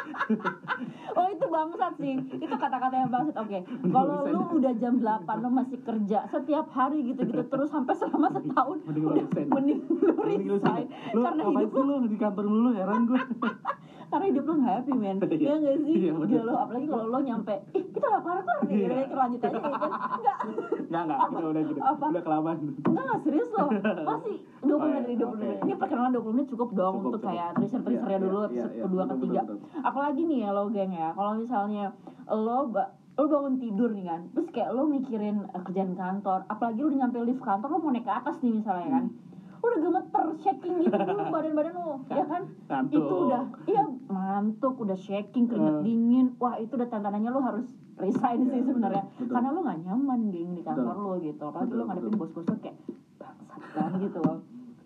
Oh 1.15 1.27
itu 1.27 1.47
bangsat 1.47 1.95
sih. 1.97 2.15
Itu 2.35 2.55
kata-kata 2.55 2.95
yang 2.97 3.09
bangsat. 3.09 3.37
Oke. 3.37 3.59
Kalau 3.95 4.17
lu 4.25 4.41
udah 4.55 4.73
jam 4.75 4.95
8 4.97 5.07
Lu 5.37 5.49
masih 5.49 5.79
kerja 5.81 6.27
Setiap 6.27 6.67
hari 6.69 7.05
gitu-gitu 7.05 7.45
Terus 7.53 7.69
sampai 7.69 7.95
selama 7.95 8.29
setahun 8.33 8.79
Mending 8.85 9.05
lu 9.05 9.11
udah. 9.13 9.25
Mending 9.47 9.81
lu 9.87 10.11
resign. 10.51 10.87
lo 11.13 11.21
Karena 11.23 11.43
hidup 11.47 11.71
lu 11.73 11.83
lo 11.85 11.97
di 12.05 12.17
kantor 12.17 12.45
dulu 12.45 12.69
heran 12.73 13.01
gue 13.05 13.23
Karena 14.05 14.27
hidup 14.27 14.45
lu 14.45 14.55
happy 14.61 14.93
men. 14.93 15.17
Iya. 15.19 15.35
Iya 15.35 15.55
gak 15.57 15.77
sih? 15.81 15.95
Iya. 15.97 16.11
Gila 16.15 16.43
lo 16.43 16.53
Apalagi 16.57 16.87
kalau 16.87 17.07
lo 17.09 17.19
nyampe 17.21 17.55
Ih 17.73 17.85
kita 17.89 18.07
gak 18.09 18.23
kelar-kelar 18.23 18.59
nih. 18.61 18.75
Iya. 18.75 18.89
Kita 19.05 19.17
lanjut 19.17 19.41
aja 19.41 19.51
ya 19.51 19.61
kan 19.61 19.73
Enggak 19.75 20.37
nggak 21.05 21.19
nggak. 21.19 21.19
Kita 21.25 21.47
udah 21.49 21.63
gitu 21.65 21.81
Apa? 21.81 22.07
udah 22.09 22.23
kelamaan. 22.23 22.57
Enggak 22.81 23.05
gak 23.05 23.21
serius 23.23 23.49
loh. 23.51 23.69
Masih 24.05 24.37
20 24.61 24.73
Oh, 24.75 24.79
menit 24.81 24.95
iya, 24.95 25.01
dari 25.05 25.15
20 25.15 25.25
oke. 25.25 25.37
menit 25.37 25.59
Ini 25.61 25.75
perkenalan 25.77 26.11
20 26.11 26.35
menit 26.35 26.47
cukup 26.49 26.69
dong 26.73 26.95
Untuk 27.03 27.21
kayak 27.21 27.49
teaser-teasernya 27.55 28.11
Iya, 28.11 28.19
dulu 28.19 28.39
Episode 28.45 28.75
kedua 28.81 29.05
ketiga. 29.07 29.41
Apalagi 29.95 30.27
nih 30.27 30.39
ya 30.41 30.51
lo 30.51 30.67
geng 30.67 30.91
ya. 30.91 31.15
Kalau 31.15 31.39
misalnya 31.39 31.95
lo 32.27 32.67
lo 33.15 33.25
bangun 33.25 33.55
tidur 33.55 33.87
nih 33.89 34.03
kan. 34.05 34.27
Terus 34.29 34.51
kayak 34.51 34.75
lo 34.75 34.83
mikirin 34.85 35.47
eh, 35.47 35.63
kerjaan 35.63 35.95
kantor. 35.95 36.43
Apalagi 36.45 36.83
lo 36.83 36.91
udah 36.91 36.99
nyampe 36.99 37.23
lift 37.23 37.39
kantor 37.41 37.69
lo 37.69 37.79
mau 37.79 37.95
naik 37.95 38.03
ke 38.03 38.11
atas 38.13 38.43
nih 38.43 38.51
misalnya 38.53 38.89
kan. 38.91 39.05
Lo 39.55 39.65
udah 39.65 39.81
gemeter 39.81 40.25
shaking 40.37 40.75
gitu 40.83 40.93
dulu 40.93 41.23
badan-badan 41.33 41.73
lo 41.73 42.03
ya 42.11 42.27
kan? 42.27 42.43
Ngantuk. 42.67 42.99
itu 42.99 43.15
udah 43.23 43.43
iya 43.65 43.83
ngantuk 44.05 44.75
udah 44.77 44.99
shaking 44.99 45.47
keringet 45.47 45.77
Eh. 45.77 45.83
dingin. 45.85 46.27
Wah 46.37 46.59
itu 46.59 46.75
udah 46.75 46.91
tanda-tandanya 46.91 47.31
lo 47.31 47.39
harus 47.39 47.71
resign 47.95 48.43
Iya, 48.43 48.51
sih 48.51 48.61
sebenarnya. 48.67 49.07
karena 49.23 49.49
lo 49.49 49.63
gak 49.63 49.79
nyaman 49.81 50.21
geng 50.29 50.51
di 50.51 50.61
kantor 50.61 50.91
Betul. 50.93 51.07
lo 51.07 51.13
gitu. 51.23 51.43
Apalagi 51.45 51.71
Betul, 51.71 51.79
lo 51.79 51.85
ngadepin 51.87 52.15
bos-bos 52.19 52.45
lo 52.45 52.57
kayak 52.59 52.77
bangsat 53.15 53.63
kan 53.71 53.91
gitu 53.97 54.19
loh 54.21 54.39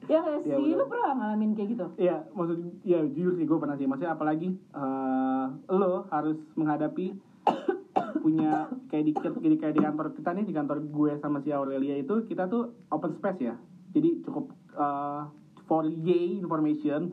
ya 0.09 0.21
Iya, 0.41 0.57
sih 0.57 0.65
betul. 0.65 0.75
lo 0.75 0.85
pernah 0.87 1.11
ngalamin 1.15 1.51
kayak 1.53 1.69
gitu? 1.71 1.87
Iya, 1.95 2.17
maksud 2.31 2.57
ya 2.83 2.99
jujur 3.05 3.33
sih 3.33 3.45
gue 3.45 3.59
pernah 3.59 3.77
sih. 3.77 3.85
Maksudnya 3.85 4.13
apalagi 4.13 4.49
eh, 4.51 5.45
lo 5.71 6.09
harus 6.09 6.37
menghadapi 6.55 7.13
punya 8.19 8.51
kayak 8.87 9.05
di 9.05 9.13
kayak 9.13 9.35
di, 9.39 9.57
kayak 9.57 9.75
di 9.75 9.83
kantor 9.83 10.07
kita 10.11 10.31
nih 10.33 10.45
di 10.45 10.53
kantor 10.53 10.79
gue 10.83 11.13
sama 11.15 11.39
si 11.39 11.51
Aurelia 11.51 11.95
itu 11.95 12.25
kita 12.25 12.47
tuh 12.47 12.73
open 12.89 13.13
space 13.13 13.41
ya. 13.43 13.55
Jadi 13.91 14.21
cukup 14.21 14.49
eh, 14.73 15.23
for 15.63 15.85
yay 15.85 16.37
information. 16.37 17.09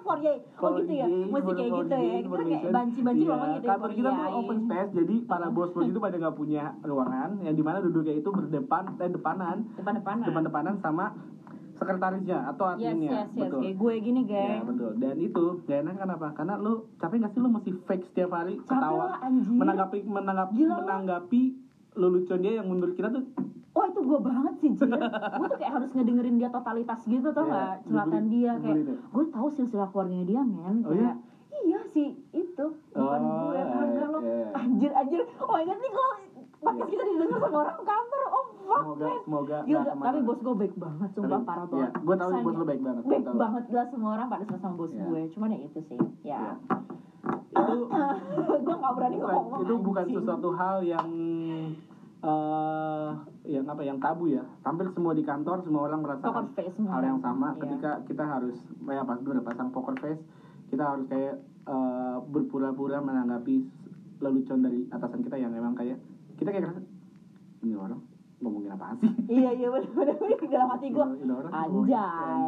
for 0.00 0.16
yay 0.18 0.42
oh 0.58 0.58
For 0.58 0.70
gitu 0.80 0.90
ya? 0.92 1.06
mesti 1.06 1.30
for- 1.44 1.54
kayak 1.54 1.70
gitu 1.70 1.94
ya? 1.94 2.18
kita 2.18 2.42
kayak 2.42 2.72
banci-banci 2.72 3.20
Iya, 3.20 3.30
ngomong 3.30 3.50
gitu 3.52 3.62
ya, 3.62 3.70
Kantor 3.70 3.90
kita 3.92 4.08
tuh 4.10 4.26
open 4.34 4.58
space, 4.58 4.90
jadi 4.92 5.14
para 5.22 5.46
bos-bos 5.48 5.86
itu 5.86 6.00
pada 6.00 6.16
nggak 6.16 6.34
punya 6.34 6.62
ruangan 6.82 7.30
yang 7.38 7.54
di 7.54 7.62
mana 7.62 7.78
duduknya 7.78 8.14
itu 8.14 8.28
berdepan 8.28 8.84
dan 8.96 9.08
depanan, 9.12 9.56
depan-depanan. 9.76 10.24
Depan-depanan 10.24 10.74
sama 10.74 11.14
sekretarisnya 11.80 12.38
atau 12.46 12.64
yes 12.68 12.74
adminnya. 12.76 13.10
yes 13.10 13.28
yes. 13.30 13.40
Betul. 13.42 13.58
kayak 13.58 13.76
gue 13.76 13.92
gini 13.98 14.20
Ya 14.20 14.28
geng. 14.28 14.60
betul. 14.68 14.90
Dan 14.94 15.16
itu 15.18 15.44
gak 15.62 15.78
enak 15.80 15.94
kenapa 15.96 16.26
karena 16.32 16.54
lu 16.56 16.72
capek 16.94 17.16
gak 17.18 17.30
sih 17.30 17.40
lu 17.40 17.48
mesti 17.48 17.70
fake 17.80 18.04
setiap 18.06 18.30
hari 18.32 18.54
ketawa 18.60 19.04
lah 19.08 19.20
menanggapi 19.32 19.98
menanggapi 20.02 20.52
Gila 20.54 20.74
menanggapi 20.78 21.42
lelucon 21.92 22.38
dia 22.38 22.52
yang 22.54 22.66
menurut 22.66 22.92
kita 22.92 23.08
tuh 23.08 23.24
wah 23.70 23.86
itu 23.86 24.00
gue 24.00 24.20
banget 24.20 24.54
sih 24.56 24.70
Jir 24.72 24.86
gue 24.90 25.46
tuh 25.48 25.58
kayak 25.58 25.72
harus 25.72 25.90
ngedengerin 25.90 26.36
dia 26.36 26.48
totalitas 26.48 27.00
gitu 27.02 27.28
tau 27.28 27.44
Iya, 27.44 27.54
gak 27.56 27.76
celatan 27.84 28.24
dia 28.28 28.52
kayak 28.56 28.76
ya? 28.78 28.94
gue 29.00 29.24
tahu 29.26 29.46
silsilah 29.48 29.88
keluarganya 29.88 30.26
dia 30.28 30.40
men. 30.42 30.76
Oh, 30.80 30.90
kayak 30.90 31.16
iya 31.60 31.80
sih 31.84 32.08
itu. 32.30 32.66
Bukan 32.90 33.20
Oh, 33.20 33.50
gue 33.50 33.60
partner 33.64 34.06
lo. 34.08 34.20
iya. 34.20 34.48
anjir 34.54 34.90
anjir. 34.92 35.22
Oh 35.38 35.48
my 35.48 35.62
god 35.62 35.76
nih 35.76 35.92
kalau 35.92 36.14
podcast 36.60 36.78
Iya. 36.78 36.90
kita 36.90 37.02
didengar 37.06 37.38
sama 37.40 37.58
orang 37.58 37.78
kantor 37.82 38.22
oh 38.28 38.44
fuck 38.60 38.80
semoga 38.80 39.02
man 39.02 39.18
semoga 39.20 39.58
Gila, 39.62 39.80
nggak 39.80 39.96
tapi 40.02 40.18
bos 40.20 40.38
gue 40.40 40.54
baik 40.56 40.74
banget, 40.76 41.08
sumpah 41.10 41.30
Tapi- 41.32 41.46
parah 41.46 41.64
iya, 41.64 41.70
banget. 41.70 41.92
gue 41.98 42.14
tahu 42.14 42.28
Kesannya. 42.30 42.44
bos 42.44 42.54
lu 42.54 42.64
baik 42.64 42.82
banget 42.82 43.02
gue 43.02 43.10
baik 43.10 43.26
banget 43.34 43.64
lah 43.70 43.86
semua 43.88 44.10
orang 44.12 44.26
pada 44.28 44.44
sama 44.56 44.74
bos 44.74 44.90
Iya. 44.90 45.04
gue 45.04 45.20
cuman 45.30 45.48
ya 45.48 45.58
itu 45.62 45.80
sih 45.82 45.98
ya 46.22 46.38
Iya. 46.38 46.52
itu 47.50 47.74
gue 48.64 48.74
gak 48.76 48.92
berani 48.94 49.16
bukan, 49.18 49.34
ngomong 49.34 49.60
itu 49.60 49.74
bukan 49.78 50.04
anjing. 50.04 50.16
sesuatu 50.16 50.48
hal 50.52 50.76
yang 50.82 51.08
eh 52.20 53.08
yang 53.48 53.64
apa 53.64 53.80
yang 53.80 53.96
tabu 53.96 54.28
ya 54.28 54.44
hampir 54.60 54.84
semua 54.90 55.12
di 55.12 55.24
kantor 55.24 55.64
semua 55.64 55.88
orang 55.88 56.04
poker 56.04 56.20
merasakan 56.20 56.46
face 56.52 56.74
semua 56.74 56.92
hal 56.92 57.04
yang 57.06 57.18
sama 57.18 57.48
Iya. 57.50 57.60
ketika 57.62 57.90
kita 58.04 58.24
harus 58.26 58.56
ya 58.84 59.02
pas 59.02 59.16
udah 59.18 59.40
pasang 59.42 59.68
poker 59.70 59.96
face 59.96 60.20
kita 60.68 60.84
harus 60.86 61.08
kayak 61.08 61.40
eh, 61.62 62.16
berpura-pura 62.22 63.00
menanggapi 63.00 63.64
lelucon 64.18 64.60
dari 64.60 64.84
atasan 64.86 65.20
kita 65.22 65.36
yang 65.36 65.50
emang 65.50 65.72
kayak 65.72 65.96
kita 66.40 66.48
kayak 66.50 66.62
ngerasa 66.64 66.80
ini 67.60 67.74
orang 67.74 68.00
ngomongin 68.40 68.72
apaan 68.72 68.96
sih 68.96 69.12
iya 69.36 69.50
iya 69.52 69.68
bener. 69.68 70.16
dalam 70.48 70.68
hati 70.70 70.88
gue 70.88 71.04
anjay 71.04 71.76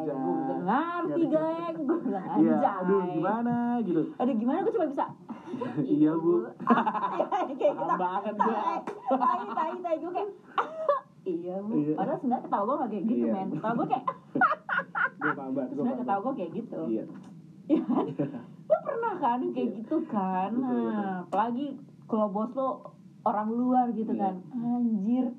gue 0.08 0.32
udah 0.32 0.60
ngerti 0.64 1.20
Iya. 1.20 1.28
geng 1.28 1.74
gue 1.78 1.98
bilang 2.00 2.24
Iya, 2.24 2.52
anjay 2.54 2.72
aduh 2.80 3.02
gimana 3.12 3.54
gitu 3.82 4.02
aduh 4.14 4.34
gimana 4.34 4.58
gue 4.58 4.72
cuma 4.72 4.86
bisa 4.88 5.06
Iya, 5.94 6.16
Bu. 6.16 6.48
Ah, 6.64 7.12
kayak 7.60 7.76
gitu 7.76 7.84
banget 7.94 8.34
gue. 8.34 8.56
tai 9.12 9.44
tai 9.52 9.72
tai 9.78 9.96
gue 9.98 10.10
kayak 10.10 10.30
iya 11.22 11.54
bu 11.60 11.74
Iya. 11.76 11.94
padahal 11.94 12.18
sebenarnya 12.18 12.42
ketawa 12.42 12.64
gue 12.64 12.74
gak 12.74 12.90
kayak 12.90 13.04
gitu 13.04 13.22
Iya. 13.22 13.32
men 13.36 13.48
ketawa 13.52 13.72
gue 13.74 13.86
kayak 13.86 14.04
gue 15.14 15.32
paham 15.32 15.50
banget 15.52 15.68
sebenarnya 15.70 15.98
ketawa 16.00 16.18
gue 16.18 16.32
kayak 16.34 16.52
gitu 16.56 16.80
iya 16.88 17.04
Iya 17.62 17.78
kan? 17.86 18.04
Lo 18.64 18.76
pernah 18.82 19.14
kan 19.16 19.38
kayak 19.46 19.54
Iya. 19.62 19.76
gitu 19.78 19.96
kan? 20.04 20.50
Nah, 20.56 21.22
apalagi 21.22 21.66
kalau 22.04 22.26
bos 22.26 22.50
lo 22.52 22.68
orang 23.22 23.48
luar 23.48 23.86
gitu 23.90 24.10
Iya. 24.10 24.20
kan. 24.20 24.34
Anjir. 24.52 25.30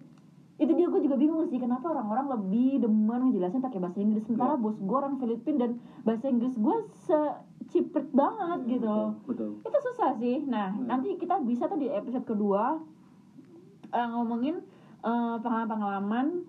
Itu 0.53 0.71
dia 0.71 0.85
gue 0.85 1.01
juga 1.01 1.17
bingung 1.17 1.43
sih 1.43 1.57
kenapa 1.57 1.89
orang-orang 1.89 2.29
lebih 2.31 2.79
demen 2.79 3.27
ngejelasin 3.27 3.59
pakai 3.59 3.79
bahasa 3.79 3.99
Inggris 3.99 4.23
sementara 4.23 4.53
Iya. 4.53 4.61
bos 4.61 4.77
gue 4.77 4.95
orang 4.95 5.17
Filipin 5.17 5.55
dan 5.57 5.71
bahasa 6.01 6.25
Inggris 6.27 6.55
gue 6.55 6.75
secipret 7.01 8.07
banget 8.11 8.59
gitu. 8.69 9.17
betul 9.25 9.49
Itu 9.59 9.77
susah 9.83 10.13
sih. 10.15 10.45
Nah, 10.45 10.71
nanti 10.79 11.17
kita 11.17 11.41
bisa 11.41 11.65
tuh 11.65 11.75
di 11.75 11.89
episode 11.89 12.23
kedua 12.23 12.77
eh, 13.89 14.07
ngomongin 14.09 14.61
eh, 15.01 15.35
pengalaman-pengalaman 15.37 16.47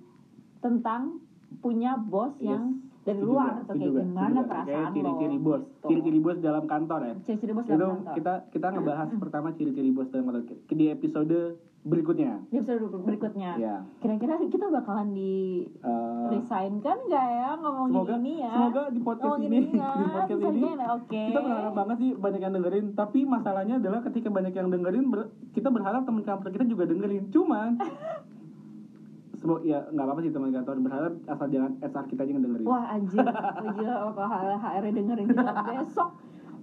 tentang 0.61 1.19
punya 1.59 1.97
bos 1.97 2.37
Yes. 2.37 2.51
yang 2.51 2.84
dari 3.05 3.19
Itu 3.19 3.27
luar 3.27 3.45
juga, 3.47 3.61
atau 3.61 3.65
itu 3.65 3.73
kayak 3.75 3.85
juga, 3.85 4.01
itu 4.01 4.09
gimana 4.09 4.29
juga. 4.31 4.43
perasaan 4.45 4.67
Kayak 4.67 4.81
lo. 4.81 4.95
ciri-ciri 4.95 5.39
bos 5.39 5.61
gitu. 5.63 5.87
ciri-ciri 5.87 6.19
bos 6.19 6.39
dalam 6.41 6.65
kantor 6.65 7.01
ya 7.03 7.15
Ciri-ciri 7.23 7.53
bos 7.53 7.63
itu 7.63 7.73
dalam 7.75 7.97
kantor. 7.99 8.15
kita 8.15 8.33
kita 8.51 8.67
ngebahas 8.71 9.09
pertama 9.15 9.49
ciri-ciri 9.53 9.91
bos 9.91 10.09
dalam 10.09 10.25
kantor 10.27 10.43
di 10.67 10.87
episode 10.89 11.39
berikutnya 11.85 12.33
Di 12.47 12.57
episode 12.57 12.97
berikutnya. 12.99 13.51
ya 13.55 13.77
Kira-kira 13.99 14.41
kita 14.43 14.67
bakalan 14.71 15.13
di 15.13 15.35
eh, 15.77 16.25
resign 16.31 16.81
kan 16.81 16.97
nggak 16.99 17.27
ya 17.31 17.49
ngomongin 17.55 17.93
semoga 17.95 18.15
ini 18.17 18.33
ya? 18.39 18.51
semoga 18.51 18.83
di 18.89 19.01
podcast 19.01 19.37
ini 19.39 19.59
ya. 19.71 19.89
di 20.01 20.07
podcast 20.11 20.41
ini 20.41 20.63
ya, 20.65 20.87
Oke. 20.91 21.23
kita 21.29 21.41
berharap 21.41 21.73
banget 21.75 21.97
sih 21.99 22.11
banyak 22.17 22.41
yang 22.41 22.55
dengerin 22.55 22.87
tapi 22.95 23.19
masalahnya 23.23 23.75
adalah 23.77 24.01
ketika 24.03 24.29
banyak 24.29 24.55
yang 24.55 24.69
dengerin 24.71 25.05
ber- 25.07 25.29
kita 25.53 25.69
berharap 25.69 26.03
teman 26.03 26.25
kantor 26.25 26.49
kita 26.51 26.65
juga 26.65 26.85
dengerin 26.87 27.29
cuman 27.29 27.77
semoga 29.45 29.61
ya 29.63 29.79
nggak 29.87 30.01
apa-apa 30.03 30.21
sih 30.21 30.33
teman 30.33 30.51
kantor 30.51 30.75
berharap 30.81 31.13
asal 31.27 31.47
jangan 31.47 31.73
SR 31.79 32.05
kita 32.09 32.21
aja 32.23 32.31
yang 32.31 32.41
dengerin 32.41 32.65
Wah 32.65 32.85
anjir, 32.89 33.21
Wah, 33.21 33.71
gila 33.71 33.93
kalau 34.09 34.27
HR 34.57 34.85
dengerin 34.89 35.27
kita 35.29 35.53
besok 35.69 36.11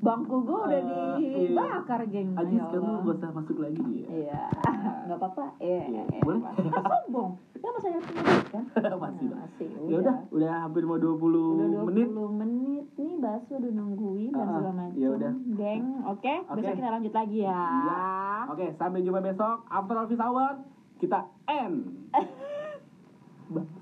bangku 0.02 0.36
gue 0.41 0.58
udah 0.58 0.82
Eh, 0.82 1.46
dibakar 1.46 2.02
geng. 2.10 2.34
Ajis 2.34 2.58
Ya 2.58 2.65
kamu 2.65 3.06
gak 3.06 3.15
usah 3.15 3.30
masuk 3.32 3.58
lagi 3.62 3.86
ya 3.86 4.08
Iya, 4.10 4.41
nggak 5.06 5.13
apa-apa. 5.15 5.46
Iya, 5.62 5.82
Iya, 5.86 6.02
iya. 6.10 6.22
boleh. 6.22 6.41
Kan 6.41 6.58
sombong. 6.65 7.30
Ya 7.56 7.70
masa 7.70 7.88
yang 7.88 8.02
punya 8.02 8.22
kan? 8.50 8.63
Masih 8.98 8.98
Nah, 9.22 9.38
lah. 9.38 9.46
Masih. 9.46 9.70
ya 9.86 9.96
udah 10.02 10.15
udah 10.34 10.54
hampir 10.60 10.84
mau 10.84 10.98
20 10.98 11.22
Udah 11.22 11.67
20 11.78 11.86
menit 11.86 12.08
menit. 12.34 12.86
nih 12.98 13.13
bakso 13.15 13.54
udah 13.56 13.72
nungguin 13.72 14.32
dan 14.32 14.41
Ah, 14.41 14.50
segala 14.50 14.72
macam. 14.74 14.98
ya 14.98 15.08
udah. 15.12 15.32
Geng, 15.54 15.86
oke. 16.04 16.34
Oke. 16.41 16.58
Besok 16.58 16.74
kita 16.74 16.89
lanjut 16.89 17.13
lagi 17.13 17.38
ya. 17.39 17.62
Iya. 17.62 18.06
oke 18.50 18.65
sampai 18.74 19.00
jumpa 19.00 19.20
besok 19.22 19.58
after 19.70 19.96
office 19.96 20.17
hour 20.20 20.52
kita 20.98 21.20
end 21.48 21.78
Bye. 23.52 23.81